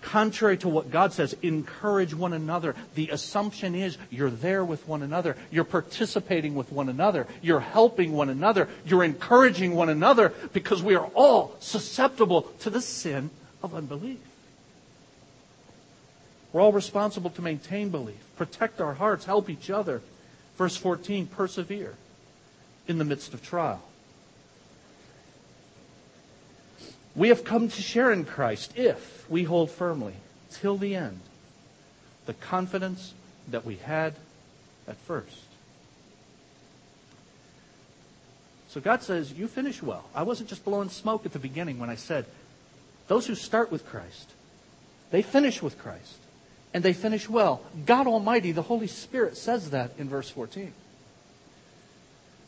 Contrary 0.02 0.58
to 0.58 0.68
what 0.68 0.90
God 0.90 1.14
says, 1.14 1.36
encourage 1.42 2.14
one 2.14 2.34
another. 2.34 2.76
The 2.96 3.10
assumption 3.10 3.76
is 3.76 3.98
you're 4.10 4.32
there 4.32 4.66
with 4.66 4.88
one 4.88 5.04
another. 5.04 5.38
You're 5.52 5.64
participating 5.64 6.56
with 6.56 6.72
one 6.72 6.90
another. 6.90 7.28
You're 7.42 7.60
helping 7.60 8.14
one 8.14 8.30
another. 8.30 8.68
You're 8.86 9.04
encouraging 9.04 9.76
one 9.76 9.90
another 9.90 10.34
because 10.54 10.82
we 10.82 10.96
are 10.96 11.06
all 11.14 11.56
susceptible 11.60 12.44
to 12.62 12.70
the 12.70 12.82
sin 12.82 13.30
of 13.62 13.76
unbelief. 13.76 14.20
We're 16.52 16.62
all 16.62 16.74
responsible 16.74 17.30
to 17.32 17.42
maintain 17.42 17.90
belief, 17.90 18.20
protect 18.36 18.82
our 18.82 18.94
hearts, 18.94 19.26
help 19.26 19.50
each 19.50 19.70
other. 19.70 20.02
Verse 20.58 20.76
14, 20.76 21.28
persevere 21.28 21.94
in 22.88 22.98
the 22.98 23.06
midst 23.06 23.34
of 23.34 23.42
trial. 23.42 23.82
We 27.16 27.30
have 27.30 27.44
come 27.44 27.68
to 27.70 27.82
share 27.82 28.12
in 28.12 28.26
Christ 28.26 28.74
if 28.76 29.30
we 29.30 29.44
hold 29.44 29.70
firmly 29.72 30.14
till 30.52 30.78
the 30.78 30.96
end 30.96 31.20
the 32.26 32.34
confidence 32.34 33.14
that 33.50 33.66
we 33.66 33.76
had 33.76 34.14
at 34.88 34.98
first. 34.98 35.38
So 38.70 38.80
God 38.80 39.04
says, 39.04 39.34
You 39.34 39.48
finish 39.48 39.84
well. 39.84 40.06
I 40.16 40.24
wasn't 40.24 40.50
just 40.50 40.64
blowing 40.64 40.90
smoke 40.90 41.26
at 41.26 41.34
the 41.34 41.40
beginning 41.40 41.80
when 41.80 41.90
I 41.90 41.96
said, 41.96 42.26
Those 43.08 43.28
who 43.28 43.36
start 43.36 43.72
with 43.72 43.86
Christ, 43.86 44.32
they 45.10 45.22
finish 45.22 45.62
with 45.62 45.78
Christ. 45.78 46.18
And 46.74 46.86
they 46.86 46.94
finish 46.94 47.28
well. 47.28 47.62
God 47.86 48.08
Almighty, 48.08 48.54
the 48.54 48.62
Holy 48.62 48.88
Spirit, 48.88 49.36
says 49.36 49.72
that 49.72 49.92
in 49.98 50.08
verse 50.08 50.30
14. 50.30 50.72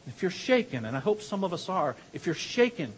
If 0.08 0.22
you're 0.22 0.32
shaken, 0.32 0.86
and 0.86 0.96
I 0.96 1.02
hope 1.02 1.22
some 1.22 1.44
of 1.44 1.52
us 1.52 1.68
are, 1.68 1.98
if 2.14 2.26
you're 2.26 2.34
shaken 2.34 2.94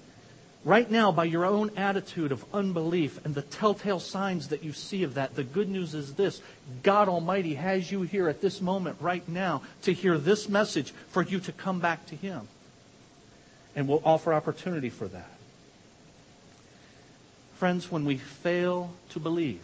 right 0.65 0.89
now 0.89 1.11
by 1.11 1.23
your 1.23 1.45
own 1.45 1.69
attitude 1.77 2.31
of 2.33 2.43
unbelief 2.53 3.23
and 3.23 3.33
the 3.33 3.43
telltale 3.43 3.99
signs 3.99 4.49
that 4.49 4.63
you 4.63 4.73
see 4.73 5.03
of 5.03 5.13
that, 5.13 5.35
the 5.35 5.43
good 5.43 5.69
news 5.69 5.93
is 5.93 6.15
this 6.15 6.41
God 6.83 7.07
Almighty 7.07 7.53
has 7.53 7.89
you 7.89 8.01
here 8.01 8.27
at 8.27 8.41
this 8.41 8.59
moment 8.59 8.97
right 8.99 9.27
now 9.29 9.61
to 9.83 9.93
hear 9.93 10.17
this 10.17 10.49
message 10.49 10.91
for 11.09 11.21
you 11.21 11.39
to 11.41 11.51
come 11.53 11.79
back 11.79 12.05
to 12.07 12.15
Him. 12.15 12.47
And 13.75 13.87
we'll 13.87 14.01
offer 14.03 14.33
opportunity 14.33 14.89
for 14.89 15.07
that. 15.07 15.29
Friends, 17.57 17.89
when 17.89 18.03
we 18.03 18.17
fail 18.17 18.93
to 19.09 19.19
believe, 19.19 19.61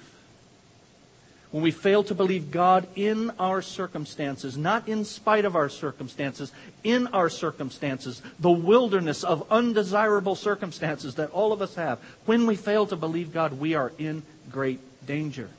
when 1.51 1.63
we 1.63 1.71
fail 1.71 2.03
to 2.05 2.15
believe 2.15 2.49
God 2.49 2.87
in 2.95 3.29
our 3.37 3.61
circumstances, 3.61 4.57
not 4.57 4.87
in 4.87 5.03
spite 5.03 5.43
of 5.43 5.55
our 5.55 5.67
circumstances, 5.67 6.51
in 6.83 7.07
our 7.07 7.29
circumstances, 7.29 8.21
the 8.39 8.51
wilderness 8.51 9.23
of 9.23 9.45
undesirable 9.51 10.35
circumstances 10.35 11.15
that 11.15 11.29
all 11.31 11.51
of 11.51 11.61
us 11.61 11.75
have, 11.75 11.99
when 12.25 12.47
we 12.47 12.55
fail 12.55 12.85
to 12.87 12.95
believe 12.95 13.33
God, 13.33 13.59
we 13.59 13.75
are 13.75 13.91
in 13.97 14.23
great 14.49 14.79
danger. 15.05 15.49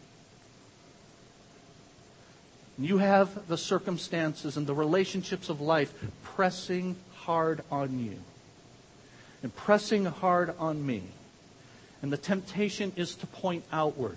You 2.78 2.96
have 2.98 3.46
the 3.48 3.58
circumstances 3.58 4.56
and 4.56 4.66
the 4.66 4.74
relationships 4.74 5.50
of 5.50 5.60
life 5.60 5.92
pressing 6.24 6.96
hard 7.14 7.62
on 7.70 8.02
you 8.02 8.16
and 9.42 9.54
pressing 9.54 10.06
hard 10.06 10.54
on 10.58 10.84
me. 10.84 11.02
And 12.00 12.10
the 12.10 12.16
temptation 12.16 12.92
is 12.96 13.14
to 13.16 13.26
point 13.26 13.64
outward 13.70 14.16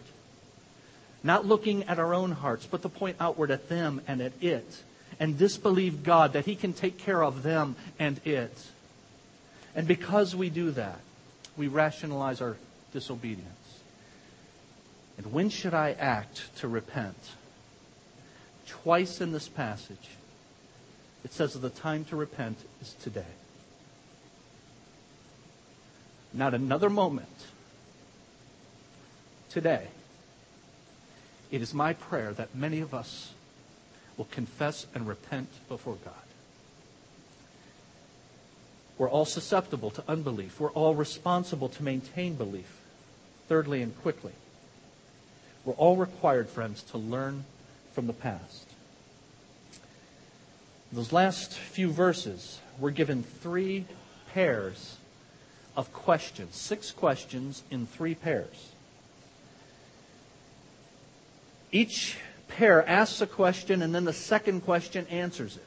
not 1.25 1.45
looking 1.45 1.83
at 1.83 1.99
our 1.99 2.13
own 2.13 2.31
hearts, 2.31 2.65
but 2.65 2.81
to 2.83 2.89
point 2.89 3.17
outward 3.19 3.51
at 3.51 3.67
them 3.67 4.01
and 4.07 4.21
at 4.21 4.31
it. 4.41 4.81
And 5.19 5.37
disbelieve 5.37 6.03
God 6.03 6.33
that 6.33 6.45
He 6.45 6.55
can 6.55 6.73
take 6.73 6.97
care 6.97 7.23
of 7.23 7.43
them 7.43 7.75
and 7.99 8.19
it. 8.25 8.57
And 9.75 9.87
because 9.87 10.35
we 10.35 10.49
do 10.49 10.71
that, 10.71 10.99
we 11.57 11.67
rationalize 11.67 12.41
our 12.41 12.55
disobedience. 12.93 13.49
And 15.17 15.33
when 15.33 15.49
should 15.49 15.73
I 15.73 15.91
act 15.93 16.55
to 16.57 16.67
repent? 16.67 17.17
Twice 18.67 19.19
in 19.19 19.31
this 19.31 19.47
passage, 19.47 20.09
it 21.23 21.33
says 21.33 21.53
that 21.53 21.59
the 21.59 21.69
time 21.69 22.05
to 22.05 22.15
repent 22.15 22.57
is 22.81 22.93
today. 23.01 23.25
not 26.35 26.53
another 26.53 26.89
moment. 26.89 27.27
Today, 29.49 29.87
it 31.51 31.61
is 31.61 31.73
my 31.73 31.93
prayer 31.93 32.33
that 32.33 32.55
many 32.55 32.79
of 32.79 32.93
us 32.93 33.33
will 34.17 34.25
confess 34.25 34.87
and 34.93 35.07
repent 35.07 35.49
before 35.67 35.97
God. 36.03 36.13
We're 38.97 39.09
all 39.09 39.25
susceptible 39.25 39.89
to 39.91 40.03
unbelief. 40.07 40.59
We're 40.59 40.71
all 40.71 40.95
responsible 40.95 41.69
to 41.69 41.83
maintain 41.83 42.35
belief. 42.35 42.79
Thirdly 43.47 43.81
and 43.81 43.95
quickly, 44.01 44.31
we're 45.65 45.73
all 45.73 45.97
required, 45.97 46.49
friends, 46.49 46.81
to 46.83 46.97
learn 46.97 47.45
from 47.93 48.07
the 48.07 48.13
past. 48.13 48.67
Those 50.91 51.11
last 51.11 51.53
few 51.53 51.91
verses, 51.91 52.59
we're 52.79 52.91
given 52.91 53.23
three 53.23 53.85
pairs 54.33 54.97
of 55.75 55.91
questions, 55.91 56.55
six 56.55 56.91
questions 56.91 57.63
in 57.69 57.85
three 57.85 58.15
pairs. 58.15 58.71
Each 61.75 62.15
pair 62.47 62.87
asks 62.87 63.19
a 63.19 63.27
question, 63.27 63.81
and 63.81 63.93
then 63.93 64.05
the 64.05 64.13
second 64.13 64.61
question 64.61 65.05
answers 65.07 65.57
it. 65.57 65.65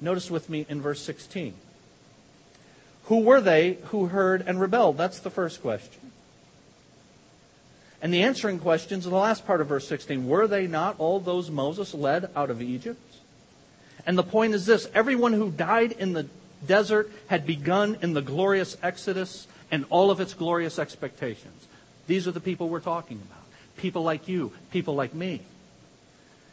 Notice 0.00 0.30
with 0.30 0.48
me 0.48 0.64
in 0.68 0.80
verse 0.80 1.02
16. 1.02 1.52
Who 3.06 3.18
were 3.22 3.40
they 3.40 3.78
who 3.86 4.06
heard 4.06 4.44
and 4.46 4.60
rebelled? 4.60 4.98
That's 4.98 5.18
the 5.18 5.28
first 5.28 5.62
question. 5.62 6.12
And 8.00 8.14
the 8.14 8.22
answering 8.22 8.60
questions 8.60 9.04
in 9.04 9.10
the 9.10 9.18
last 9.18 9.44
part 9.48 9.60
of 9.60 9.66
verse 9.66 9.88
16 9.88 10.28
were 10.28 10.46
they 10.46 10.68
not 10.68 10.94
all 11.00 11.18
those 11.18 11.50
Moses 11.50 11.92
led 11.92 12.30
out 12.36 12.48
of 12.48 12.62
Egypt? 12.62 13.02
And 14.06 14.16
the 14.16 14.22
point 14.22 14.54
is 14.54 14.64
this 14.64 14.88
everyone 14.94 15.32
who 15.32 15.50
died 15.50 15.90
in 15.90 16.12
the 16.12 16.28
desert 16.68 17.10
had 17.26 17.48
begun 17.48 17.98
in 18.00 18.12
the 18.12 18.22
glorious 18.22 18.76
Exodus 18.80 19.48
and 19.72 19.86
all 19.90 20.12
of 20.12 20.20
its 20.20 20.34
glorious 20.34 20.78
expectations. 20.78 21.66
These 22.06 22.28
are 22.28 22.32
the 22.32 22.38
people 22.38 22.68
we're 22.68 22.78
talking 22.78 23.20
about. 23.20 23.39
People 23.80 24.02
like 24.02 24.28
you, 24.28 24.52
people 24.70 24.94
like 24.94 25.14
me. 25.14 25.40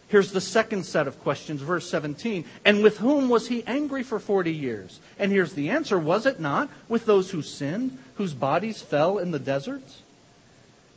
Here's 0.08 0.32
the 0.32 0.40
second 0.40 0.86
set 0.86 1.08
of 1.08 1.20
questions, 1.22 1.62
verse 1.62 1.90
17. 1.90 2.46
And 2.64 2.82
with 2.82 2.98
whom 2.98 3.28
was 3.28 3.50
he 3.50 3.66
angry 3.68 4.04
for 4.04 4.20
40 4.20 4.54
years? 4.54 5.02
And 5.20 5.30
here's 5.32 5.54
the 5.54 5.70
answer 5.70 6.00
Was 6.00 6.26
it 6.26 6.40
not 6.40 6.70
with 6.88 7.06
those 7.06 7.30
who 7.32 7.42
sinned, 7.42 7.98
whose 8.16 8.34
bodies 8.34 8.82
fell 8.82 9.18
in 9.18 9.32
the 9.32 9.40
deserts? 9.40 10.02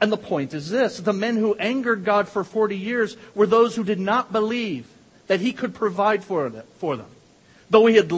And 0.01 0.13
the 0.13 0.17
point 0.17 0.55
is 0.55 0.71
this 0.71 0.99
the 0.99 1.13
men 1.13 1.37
who 1.37 1.57
angered 1.57 2.05
God 2.05 2.29
for 2.29 2.45
40 2.45 2.77
years 2.77 3.17
were 3.35 3.47
those 3.47 3.75
who 3.75 3.83
did 3.83 4.01
not 4.01 4.33
believe 4.33 4.87
that 5.27 5.41
he 5.41 5.53
could 5.53 5.75
provide 5.75 6.23
for 6.23 6.49
them, 6.49 7.07
though 7.69 7.87
he 7.87 7.97
had 7.97 8.13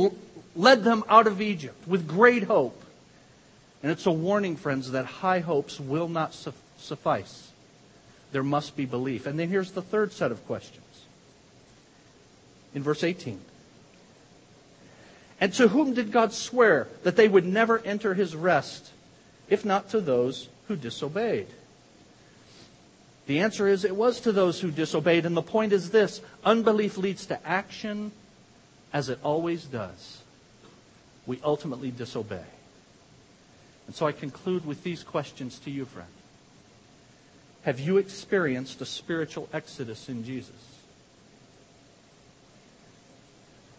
led 0.54 0.84
them 0.84 1.04
out 1.08 1.26
of 1.26 1.40
Egypt 1.40 1.88
with 1.88 2.06
great 2.06 2.42
hope. 2.42 2.78
And 3.82 3.90
it's 3.90 4.06
a 4.06 4.12
warning, 4.12 4.56
friends, 4.56 4.90
that 4.90 5.06
high 5.06 5.40
hopes 5.40 5.80
will 5.80 6.08
not 6.08 6.34
suffice. 6.78 7.51
There 8.32 8.42
must 8.42 8.76
be 8.76 8.86
belief. 8.86 9.26
And 9.26 9.38
then 9.38 9.48
here's 9.48 9.72
the 9.72 9.82
third 9.82 10.12
set 10.12 10.32
of 10.32 10.44
questions 10.46 10.84
in 12.74 12.82
verse 12.82 13.04
18. 13.04 13.40
And 15.40 15.52
to 15.54 15.68
whom 15.68 15.94
did 15.94 16.12
God 16.12 16.32
swear 16.32 16.88
that 17.02 17.16
they 17.16 17.28
would 17.28 17.44
never 17.44 17.78
enter 17.80 18.14
his 18.14 18.34
rest, 18.34 18.90
if 19.48 19.64
not 19.64 19.90
to 19.90 20.00
those 20.00 20.48
who 20.68 20.76
disobeyed? 20.76 21.48
The 23.26 23.40
answer 23.40 23.68
is 23.68 23.84
it 23.84 23.94
was 23.94 24.20
to 24.20 24.32
those 24.32 24.60
who 24.60 24.70
disobeyed. 24.70 25.26
And 25.26 25.36
the 25.36 25.42
point 25.42 25.72
is 25.72 25.90
this 25.90 26.20
unbelief 26.44 26.96
leads 26.96 27.26
to 27.26 27.46
action 27.46 28.12
as 28.92 29.08
it 29.08 29.18
always 29.22 29.64
does. 29.64 30.22
We 31.26 31.40
ultimately 31.44 31.90
disobey. 31.90 32.44
And 33.86 33.94
so 33.94 34.06
I 34.06 34.12
conclude 34.12 34.64
with 34.64 34.82
these 34.82 35.02
questions 35.02 35.58
to 35.60 35.70
you, 35.70 35.84
friend. 35.84 36.08
Have 37.62 37.78
you 37.78 37.96
experienced 37.98 38.80
a 38.80 38.86
spiritual 38.86 39.48
exodus 39.52 40.08
in 40.08 40.24
Jesus? 40.24 40.50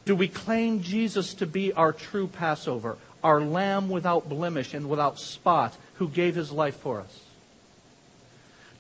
Do 0.05 0.15
we 0.15 0.27
claim 0.27 0.81
Jesus 0.81 1.33
to 1.35 1.45
be 1.45 1.71
our 1.73 1.93
true 1.93 2.27
Passover, 2.27 2.97
our 3.23 3.41
lamb 3.41 3.89
without 3.89 4.27
blemish 4.27 4.73
and 4.73 4.89
without 4.89 5.19
spot 5.19 5.75
who 5.95 6.09
gave 6.09 6.35
his 6.35 6.51
life 6.51 6.77
for 6.77 6.99
us? 6.99 7.19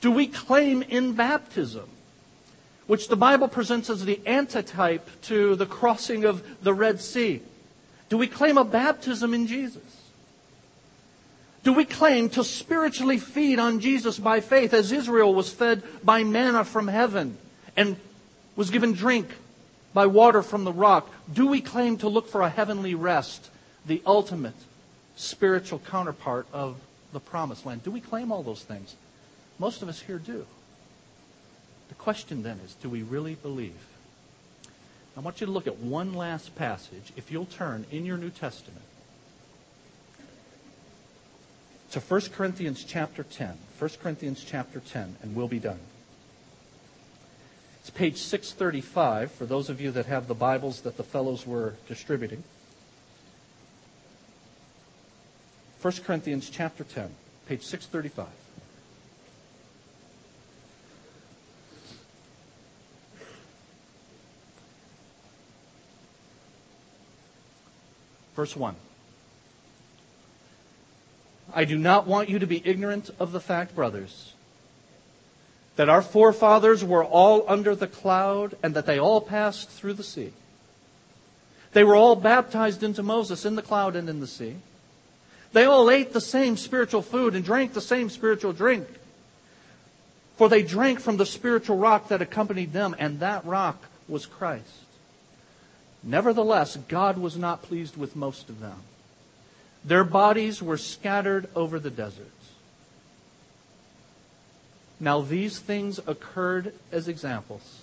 Do 0.01 0.11
we 0.11 0.27
claim 0.27 0.81
in 0.81 1.13
baptism, 1.13 1.87
which 2.87 3.07
the 3.07 3.15
Bible 3.15 3.47
presents 3.47 3.89
as 3.89 4.03
the 4.03 4.19
antitype 4.25 5.07
to 5.23 5.55
the 5.55 5.65
crossing 5.65 6.25
of 6.25 6.43
the 6.61 6.73
Red 6.73 6.99
Sea? 6.99 7.41
Do 8.09 8.17
we 8.17 8.27
claim 8.27 8.57
a 8.57 8.65
baptism 8.65 9.33
in 9.33 9.47
Jesus? 9.47 10.02
Do 11.63 11.71
we 11.71 11.85
claim 11.85 12.29
to 12.31 12.43
spiritually 12.43 13.17
feed 13.17 13.57
on 13.57 13.79
Jesus 13.79 14.19
by 14.19 14.41
faith 14.41 14.73
as 14.73 14.91
Israel 14.91 15.33
was 15.33 15.49
fed 15.49 15.81
by 16.03 16.23
manna 16.23 16.65
from 16.65 16.89
heaven 16.89 17.37
and 17.77 17.95
was 18.57 18.69
given 18.69 18.93
drink 18.93 19.29
by 19.93 20.07
water 20.07 20.43
from 20.43 20.65
the 20.65 20.73
rock? 20.73 21.09
Do 21.31 21.47
we 21.47 21.61
claim 21.61 21.97
to 21.99 22.09
look 22.09 22.27
for 22.27 22.41
a 22.41 22.49
heavenly 22.49 22.95
rest, 22.95 23.49
the 23.85 24.01
ultimate 24.05 24.55
spiritual 25.15 25.79
counterpart 25.79 26.47
of 26.51 26.75
the 27.13 27.21
promised 27.21 27.65
land? 27.65 27.83
Do 27.83 27.91
we 27.91 28.01
claim 28.01 28.31
all 28.31 28.43
those 28.43 28.63
things? 28.63 28.95
Most 29.57 29.81
of 29.81 29.87
us 29.87 30.01
here 30.01 30.19
do. 30.19 30.45
The 31.87 31.95
question 31.95 32.43
then 32.43 32.59
is 32.65 32.73
do 32.75 32.89
we 32.89 33.03
really 33.03 33.35
believe? 33.35 33.79
I 35.15 35.21
want 35.21 35.39
you 35.39 35.47
to 35.47 35.53
look 35.53 35.67
at 35.67 35.77
one 35.77 36.13
last 36.13 36.55
passage, 36.55 37.13
if 37.15 37.31
you'll 37.31 37.45
turn 37.45 37.85
in 37.91 38.05
your 38.05 38.17
New 38.17 38.31
Testament 38.31 38.83
to 41.93 41.99
1 41.99 42.21
Corinthians 42.33 42.83
chapter 42.83 43.21
10. 43.21 43.55
1 43.77 43.91
Corinthians 44.01 44.43
chapter 44.43 44.79
10, 44.79 45.15
and 45.21 45.35
we'll 45.35 45.47
be 45.47 45.59
done. 45.59 45.77
It's 47.81 47.91
page 47.91 48.17
635 48.17 49.31
for 49.31 49.45
those 49.45 49.69
of 49.69 49.79
you 49.79 49.91
that 49.91 50.07
have 50.07 50.27
the 50.27 50.33
Bibles 50.33 50.81
that 50.81 50.97
the 50.97 51.03
fellows 51.03 51.45
were 51.45 51.75
distributing. 51.87 52.43
1 55.83 55.93
Corinthians 56.03 56.49
chapter 56.49 56.83
10, 56.83 57.11
page 57.47 57.61
635. 57.61 58.25
Verse 68.35 68.55
1. 68.55 68.75
I 71.53 71.65
do 71.65 71.77
not 71.77 72.07
want 72.07 72.29
you 72.29 72.39
to 72.39 72.47
be 72.47 72.61
ignorant 72.65 73.09
of 73.19 73.31
the 73.31 73.39
fact, 73.39 73.75
brothers, 73.75 74.33
that 75.75 75.89
our 75.89 76.01
forefathers 76.01 76.83
were 76.83 77.03
all 77.03 77.45
under 77.47 77.75
the 77.75 77.87
cloud 77.87 78.55
and 78.63 78.73
that 78.75 78.85
they 78.85 78.99
all 78.99 79.21
passed 79.21 79.69
through 79.69 79.93
the 79.93 80.03
sea. 80.03 80.33
They 81.73 81.83
were 81.83 81.95
all 81.95 82.15
baptized 82.15 82.83
into 82.83 83.03
Moses 83.03 83.45
in 83.45 83.55
the 83.55 83.61
cloud 83.61 83.95
and 83.95 84.07
in 84.07 84.19
the 84.19 84.27
sea. 84.27 84.55
They 85.53 85.65
all 85.65 85.89
ate 85.89 86.13
the 86.13 86.21
same 86.21 86.57
spiritual 86.57 87.01
food 87.01 87.35
and 87.35 87.45
drank 87.45 87.73
the 87.73 87.81
same 87.81 88.09
spiritual 88.09 88.53
drink. 88.53 88.87
For 90.35 90.49
they 90.49 90.63
drank 90.63 90.99
from 90.99 91.17
the 91.17 91.25
spiritual 91.25 91.77
rock 91.77 92.07
that 92.07 92.21
accompanied 92.21 92.73
them, 92.73 92.95
and 92.97 93.19
that 93.19 93.45
rock 93.45 93.83
was 94.07 94.25
Christ. 94.25 94.67
Nevertheless, 96.03 96.75
God 96.87 97.17
was 97.17 97.37
not 97.37 97.61
pleased 97.61 97.95
with 97.97 98.15
most 98.15 98.49
of 98.49 98.59
them. 98.59 98.81
Their 99.85 100.03
bodies 100.03 100.61
were 100.61 100.77
scattered 100.77 101.49
over 101.55 101.79
the 101.79 101.89
deserts. 101.89 102.29
Now, 104.99 105.21
these 105.21 105.59
things 105.59 105.99
occurred 106.07 106.73
as 106.91 107.07
examples 107.07 107.81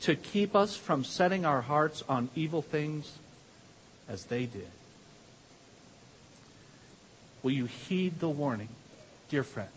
to 0.00 0.16
keep 0.16 0.56
us 0.56 0.76
from 0.76 1.04
setting 1.04 1.44
our 1.44 1.60
hearts 1.60 2.02
on 2.08 2.28
evil 2.34 2.60
things 2.60 3.18
as 4.08 4.24
they 4.24 4.46
did. 4.46 4.70
Will 7.42 7.52
you 7.52 7.66
heed 7.66 8.18
the 8.18 8.28
warning, 8.28 8.68
dear 9.28 9.44
friend, 9.44 9.68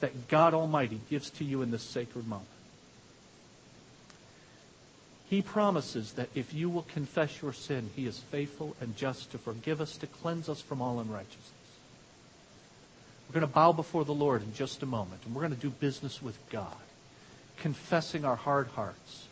that 0.00 0.28
God 0.28 0.52
Almighty 0.52 1.00
gives 1.08 1.30
to 1.30 1.44
you 1.44 1.62
in 1.62 1.70
this 1.70 1.82
sacred 1.82 2.26
moment? 2.26 2.48
He 5.28 5.42
promises 5.42 6.12
that 6.12 6.28
if 6.34 6.52
you 6.52 6.68
will 6.68 6.82
confess 6.82 7.40
your 7.40 7.52
sin, 7.52 7.90
He 7.96 8.06
is 8.06 8.18
faithful 8.18 8.76
and 8.80 8.96
just 8.96 9.32
to 9.32 9.38
forgive 9.38 9.80
us, 9.80 9.96
to 9.98 10.06
cleanse 10.06 10.48
us 10.48 10.60
from 10.60 10.82
all 10.82 11.00
unrighteousness. 11.00 11.50
We're 13.28 13.40
going 13.40 13.50
to 13.50 13.54
bow 13.54 13.72
before 13.72 14.04
the 14.04 14.14
Lord 14.14 14.42
in 14.42 14.54
just 14.54 14.82
a 14.82 14.86
moment, 14.86 15.22
and 15.24 15.34
we're 15.34 15.42
going 15.42 15.54
to 15.54 15.60
do 15.60 15.70
business 15.70 16.22
with 16.22 16.38
God, 16.50 16.76
confessing 17.56 18.24
our 18.24 18.36
hard 18.36 18.68
hearts, 18.68 19.26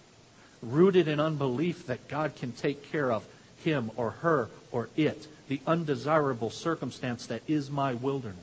rooted 0.62 1.08
in 1.08 1.20
unbelief 1.20 1.86
that 1.86 2.08
God 2.08 2.34
can 2.36 2.52
take 2.52 2.90
care 2.90 3.12
of 3.12 3.24
him 3.58 3.90
or 3.96 4.10
her 4.10 4.48
or 4.70 4.88
it, 4.96 5.26
the 5.48 5.60
undesirable 5.66 6.50
circumstance 6.50 7.26
that 7.26 7.42
is 7.46 7.70
my 7.70 7.94
wilderness. 7.94 8.38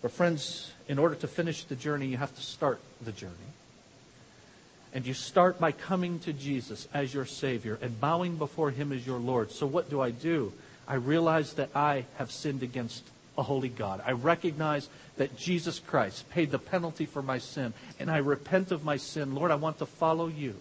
But, 0.00 0.10
friends, 0.10 0.72
in 0.88 0.98
order 0.98 1.14
to 1.16 1.28
finish 1.28 1.64
the 1.64 1.76
journey, 1.76 2.06
you 2.06 2.16
have 2.16 2.34
to 2.34 2.42
start 2.42 2.80
the 3.04 3.12
journey. 3.12 3.32
And 4.94 5.06
you 5.06 5.14
start 5.14 5.58
by 5.58 5.72
coming 5.72 6.18
to 6.20 6.32
Jesus 6.32 6.86
as 6.92 7.14
your 7.14 7.24
Savior 7.24 7.78
and 7.80 8.00
bowing 8.00 8.36
before 8.36 8.70
Him 8.70 8.92
as 8.92 9.06
your 9.06 9.18
Lord. 9.18 9.50
So 9.50 9.66
what 9.66 9.88
do 9.88 10.00
I 10.00 10.10
do? 10.10 10.52
I 10.86 10.94
realize 10.96 11.54
that 11.54 11.70
I 11.74 12.04
have 12.16 12.30
sinned 12.30 12.62
against 12.62 13.02
a 13.38 13.42
holy 13.42 13.70
God. 13.70 14.02
I 14.04 14.12
recognize 14.12 14.88
that 15.16 15.36
Jesus 15.36 15.78
Christ 15.78 16.28
paid 16.30 16.50
the 16.50 16.58
penalty 16.58 17.06
for 17.06 17.22
my 17.22 17.38
sin, 17.38 17.72
and 17.98 18.10
I 18.10 18.18
repent 18.18 18.72
of 18.72 18.84
my 18.84 18.98
sin. 18.98 19.34
Lord, 19.34 19.50
I 19.50 19.54
want 19.54 19.78
to 19.78 19.86
follow 19.86 20.28
you. 20.28 20.54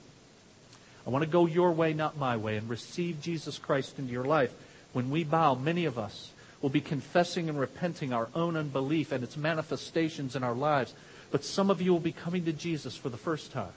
I 1.06 1.10
want 1.10 1.24
to 1.24 1.30
go 1.30 1.48
your 1.48 1.72
way, 1.72 1.94
not 1.94 2.18
my 2.18 2.38
way, 2.38 2.58
and 2.58 2.70
receive 2.70 3.22
Jesus 3.22 3.58
Christ 3.58 3.98
into 4.00 4.12
your 4.12 4.24
life. 4.24 4.54
When 4.94 5.10
we 5.10 5.24
bow, 5.24 5.56
many 5.56 5.86
of 5.86 5.98
us 5.98 6.32
will 6.62 6.70
be 6.70 6.82
confessing 6.82 7.50
and 7.50 7.60
repenting 7.60 8.14
our 8.14 8.30
own 8.36 8.56
unbelief 8.56 9.12
and 9.12 9.24
its 9.24 9.36
manifestations 9.36 10.36
in 10.36 10.44
our 10.44 10.54
lives. 10.54 10.94
But 11.32 11.44
some 11.44 11.70
of 11.70 11.82
you 11.82 11.92
will 11.92 12.00
be 12.00 12.12
coming 12.12 12.46
to 12.46 12.54
Jesus 12.54 12.96
for 12.96 13.10
the 13.10 13.18
first 13.18 13.52
time. 13.52 13.74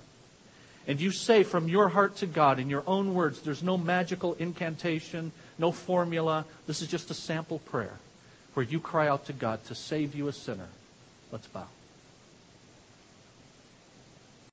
And 0.86 1.00
you 1.00 1.10
say 1.10 1.42
from 1.42 1.68
your 1.68 1.88
heart 1.88 2.16
to 2.16 2.26
God 2.26 2.58
in 2.58 2.68
your 2.68 2.84
own 2.86 3.14
words, 3.14 3.40
there's 3.40 3.62
no 3.62 3.78
magical 3.78 4.34
incantation, 4.34 5.32
no 5.58 5.72
formula. 5.72 6.44
This 6.66 6.82
is 6.82 6.88
just 6.88 7.10
a 7.10 7.14
sample 7.14 7.58
prayer 7.60 7.98
where 8.52 8.66
you 8.66 8.80
cry 8.80 9.08
out 9.08 9.26
to 9.26 9.32
God 9.32 9.64
to 9.66 9.74
save 9.74 10.14
you 10.14 10.28
a 10.28 10.32
sinner. 10.32 10.68
Let's 11.32 11.46
bow. 11.46 11.66